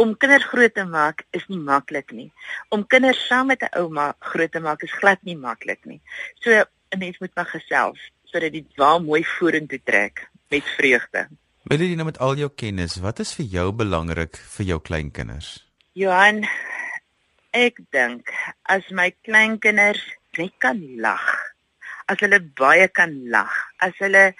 om 0.00 0.16
kinders 0.18 0.46
groot 0.50 0.74
te 0.74 0.84
maak 0.84 1.24
is 1.36 1.44
nie 1.48 1.60
maklik 1.60 2.12
nie. 2.12 2.30
Om 2.74 2.86
kinders 2.90 3.20
saam 3.28 3.46
met 3.52 3.62
'n 3.62 3.74
ouma 3.78 4.14
groot 4.20 4.52
te 4.52 4.60
maak 4.60 4.82
is 4.82 4.98
glad 5.00 5.22
nie 5.22 5.36
maklik 5.36 5.84
nie. 5.84 6.00
So 6.42 6.50
'n 6.50 6.98
mens 6.98 7.18
moet 7.18 7.34
maar 7.34 7.50
gesels 7.50 8.10
sodat 8.24 8.52
dit 8.52 8.66
waar 8.76 9.00
mooi 9.00 9.24
vorentoe 9.24 9.80
trek 9.84 10.28
met 10.50 10.64
vreugde. 10.76 11.28
Wil 11.62 11.80
jy 11.80 11.94
nou 11.94 12.04
met 12.04 12.18
al 12.18 12.34
jou 12.36 12.50
kennis, 12.50 12.96
wat 12.96 13.20
is 13.20 13.34
vir 13.34 13.46
jou 13.46 13.72
belangrik 13.72 14.36
vir 14.36 14.66
jou 14.66 14.80
kleinkinders? 14.80 15.70
Johan, 15.92 16.44
ek 17.52 17.78
dink 17.90 18.32
as 18.62 18.90
my 18.90 19.14
kleinkinders 19.22 20.02
net 20.36 20.52
kan 20.58 20.82
lag 20.98 21.53
as 22.08 22.20
hulle 22.20 22.40
baie 22.58 22.88
kan 22.88 23.12
lag, 23.32 23.52
as 23.80 23.96
hulle 24.02 24.32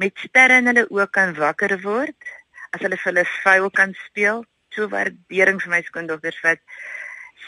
met 0.00 0.18
sterre 0.24 0.58
in 0.62 0.70
hulle 0.70 0.86
oë 0.90 1.08
kan 1.14 1.34
wakker 1.38 1.76
word, 1.84 2.16
as 2.72 2.82
hulle 2.84 2.98
vir 2.98 3.10
hulle 3.10 3.24
vuil 3.44 3.70
kan 3.78 3.94
speel, 4.06 4.44
so 4.74 4.88
waardering 4.92 5.60
vir 5.62 5.72
my 5.74 5.82
skoondogters 5.86 6.38
wat 6.46 6.62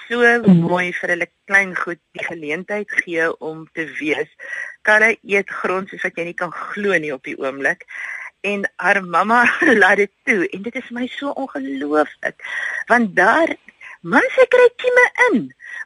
so 0.05 0.21
mooi 0.45 0.93
vir 0.99 1.15
hulle 1.15 1.29
klein 1.49 1.73
goed 1.79 2.01
die 2.17 2.27
geleentheid 2.27 2.91
gee 3.05 3.31
om 3.41 3.65
te 3.77 3.87
wees. 4.01 4.29
Hy 4.85 5.15
eet 5.23 5.51
grond 5.63 5.89
soos 5.89 6.05
wat 6.05 6.19
jy 6.19 6.29
nie 6.29 6.37
kan 6.37 6.53
glo 6.53 6.99
nie 7.01 7.15
op 7.15 7.25
die 7.25 7.39
oomblik. 7.41 7.87
En 8.45 8.67
haar 8.77 9.01
mamma 9.05 9.45
laat 9.83 10.03
dit 10.03 10.13
toe 10.29 10.43
en 10.51 10.67
dit 10.67 10.77
is 10.77 10.91
my 10.93 11.07
so 11.09 11.33
ongelooflik 11.33 12.43
want 12.91 13.15
daar 13.17 13.55
man 14.05 14.27
sy 14.37 14.47
kry 14.53 14.69
kieme 14.77 15.07
in 15.31 15.39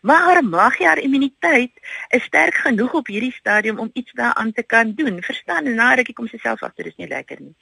maar 0.03 0.23
haar 0.23 0.45
magie, 0.45 0.87
haar 0.87 0.99
immuniteit 0.99 1.73
is 2.09 2.23
sterk 2.23 2.55
genoeg 2.55 2.93
op 2.93 3.07
hierdie 3.07 3.33
stadium 3.33 3.79
om 3.79 3.91
iets 3.93 4.13
daaraan 4.13 4.53
te 4.53 4.63
kan 4.63 4.95
doen. 4.95 5.23
Verstaan? 5.23 5.67
En 5.67 5.75
na 5.75 5.95
rukkie 5.95 6.15
kom 6.15 6.29
sy 6.29 6.39
self 6.43 6.63
agter 6.63 6.85
dis 6.85 6.97
nie 6.97 7.09
lekker 7.09 7.41
nie. 7.41 7.55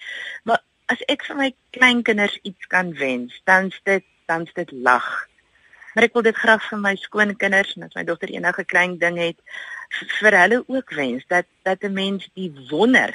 Maar 0.45 0.63
as 0.93 1.03
ek 1.11 1.25
vir 1.29 1.37
my 1.37 1.49
kleinkinders 1.77 2.39
iets 2.43 2.69
kan 2.73 2.93
wens, 2.99 3.41
dan 3.45 3.73
is 3.73 3.81
dit 3.85 4.05
dan 4.27 4.43
is 4.43 4.53
dit 4.55 4.73
lag. 4.73 5.07
Maar 5.95 6.09
ek 6.09 6.17
wil 6.19 6.27
dit 6.27 6.37
graag 6.37 6.65
vir 6.69 6.81
my 6.83 6.95
skoonkinders 7.01 7.77
en 7.77 7.87
as 7.87 7.95
my 7.97 8.05
dogter 8.05 8.33
enige 8.35 8.65
klein 8.65 8.99
ding 8.99 9.21
het 9.21 9.39
vir 10.19 10.35
hulle 10.35 10.59
ook 10.67 10.91
wens 10.99 11.25
dat 11.31 11.47
dat 11.63 11.83
'n 11.83 11.93
mens 11.93 12.29
die 12.35 12.51
wonder 12.71 13.15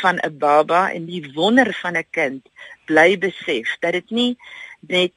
van 0.00 0.16
'n 0.22 0.38
baba 0.38 0.90
en 0.92 1.04
die 1.06 1.32
wonder 1.34 1.74
van 1.82 1.96
'n 1.96 2.06
kind 2.10 2.46
bly 2.86 3.18
besef 3.18 3.76
dat 3.80 3.92
dit 3.92 4.10
nie 4.10 4.38
net 4.80 5.12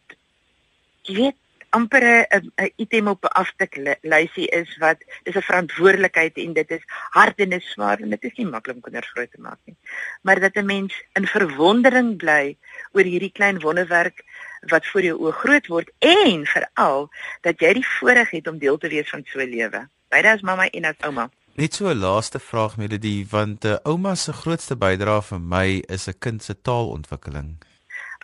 jy 1.08 1.16
weet 1.16 1.40
amper 1.74 2.04
'n 2.06 2.72
item 2.76 3.08
op 3.08 3.24
'n 3.26 3.36
afstuklysie 3.42 4.48
is 4.48 4.78
wat 4.78 5.00
dis 5.24 5.36
'n 5.36 5.50
verantwoordelikheid 5.50 6.38
en 6.38 6.54
dit 6.54 6.72
is 6.72 6.84
hard 7.10 7.40
en 7.40 7.52
is 7.52 7.72
swaar 7.72 8.00
en 8.00 8.10
dit 8.10 8.24
is 8.24 8.38
nie 8.38 8.46
maklik 8.46 8.76
om 8.76 8.82
kinders 8.82 9.12
groot 9.12 9.32
te 9.32 9.42
maak 9.42 9.60
nie. 9.66 9.76
Maar 10.22 10.40
dat 10.40 10.56
'n 10.56 10.66
mens 10.66 10.94
in 11.14 11.28
verwondering 11.28 12.18
bly 12.18 12.58
oor 12.92 13.04
hierdie 13.04 13.32
klein 13.32 13.60
wonderwerk 13.60 14.24
wat 14.62 14.86
voor 14.86 15.02
jou 15.02 15.18
oë 15.20 15.32
groot 15.32 15.68
word 15.68 15.90
en 16.00 16.46
veral 16.46 17.10
dat 17.42 17.60
jy 17.60 17.74
die 17.74 17.88
voorreg 17.88 18.30
het 18.30 18.48
om 18.48 18.58
deel 18.58 18.78
te 18.78 18.88
wees 18.88 19.10
van 19.10 19.24
so 19.26 19.40
'n 19.40 19.50
lewe. 19.50 19.90
Beide 20.10 20.30
as 20.30 20.42
mamma 20.42 20.70
en 20.70 20.86
as 20.86 21.00
ouma. 21.00 21.30
Net 21.56 21.74
so 21.74 21.88
'n 21.88 21.98
laaste 21.98 22.40
vraag 22.40 22.76
die 22.76 23.28
want 23.30 23.66
'n 23.66 23.68
uh, 23.68 23.78
ouma 23.84 24.16
se 24.16 24.34
grootste 24.34 24.76
bydrae 24.76 25.22
vir 25.22 25.40
my 25.40 25.84
is 25.88 26.08
'n 26.08 26.20
kind 26.20 26.44
se 26.44 26.62
taalontwikkeling 26.62 27.58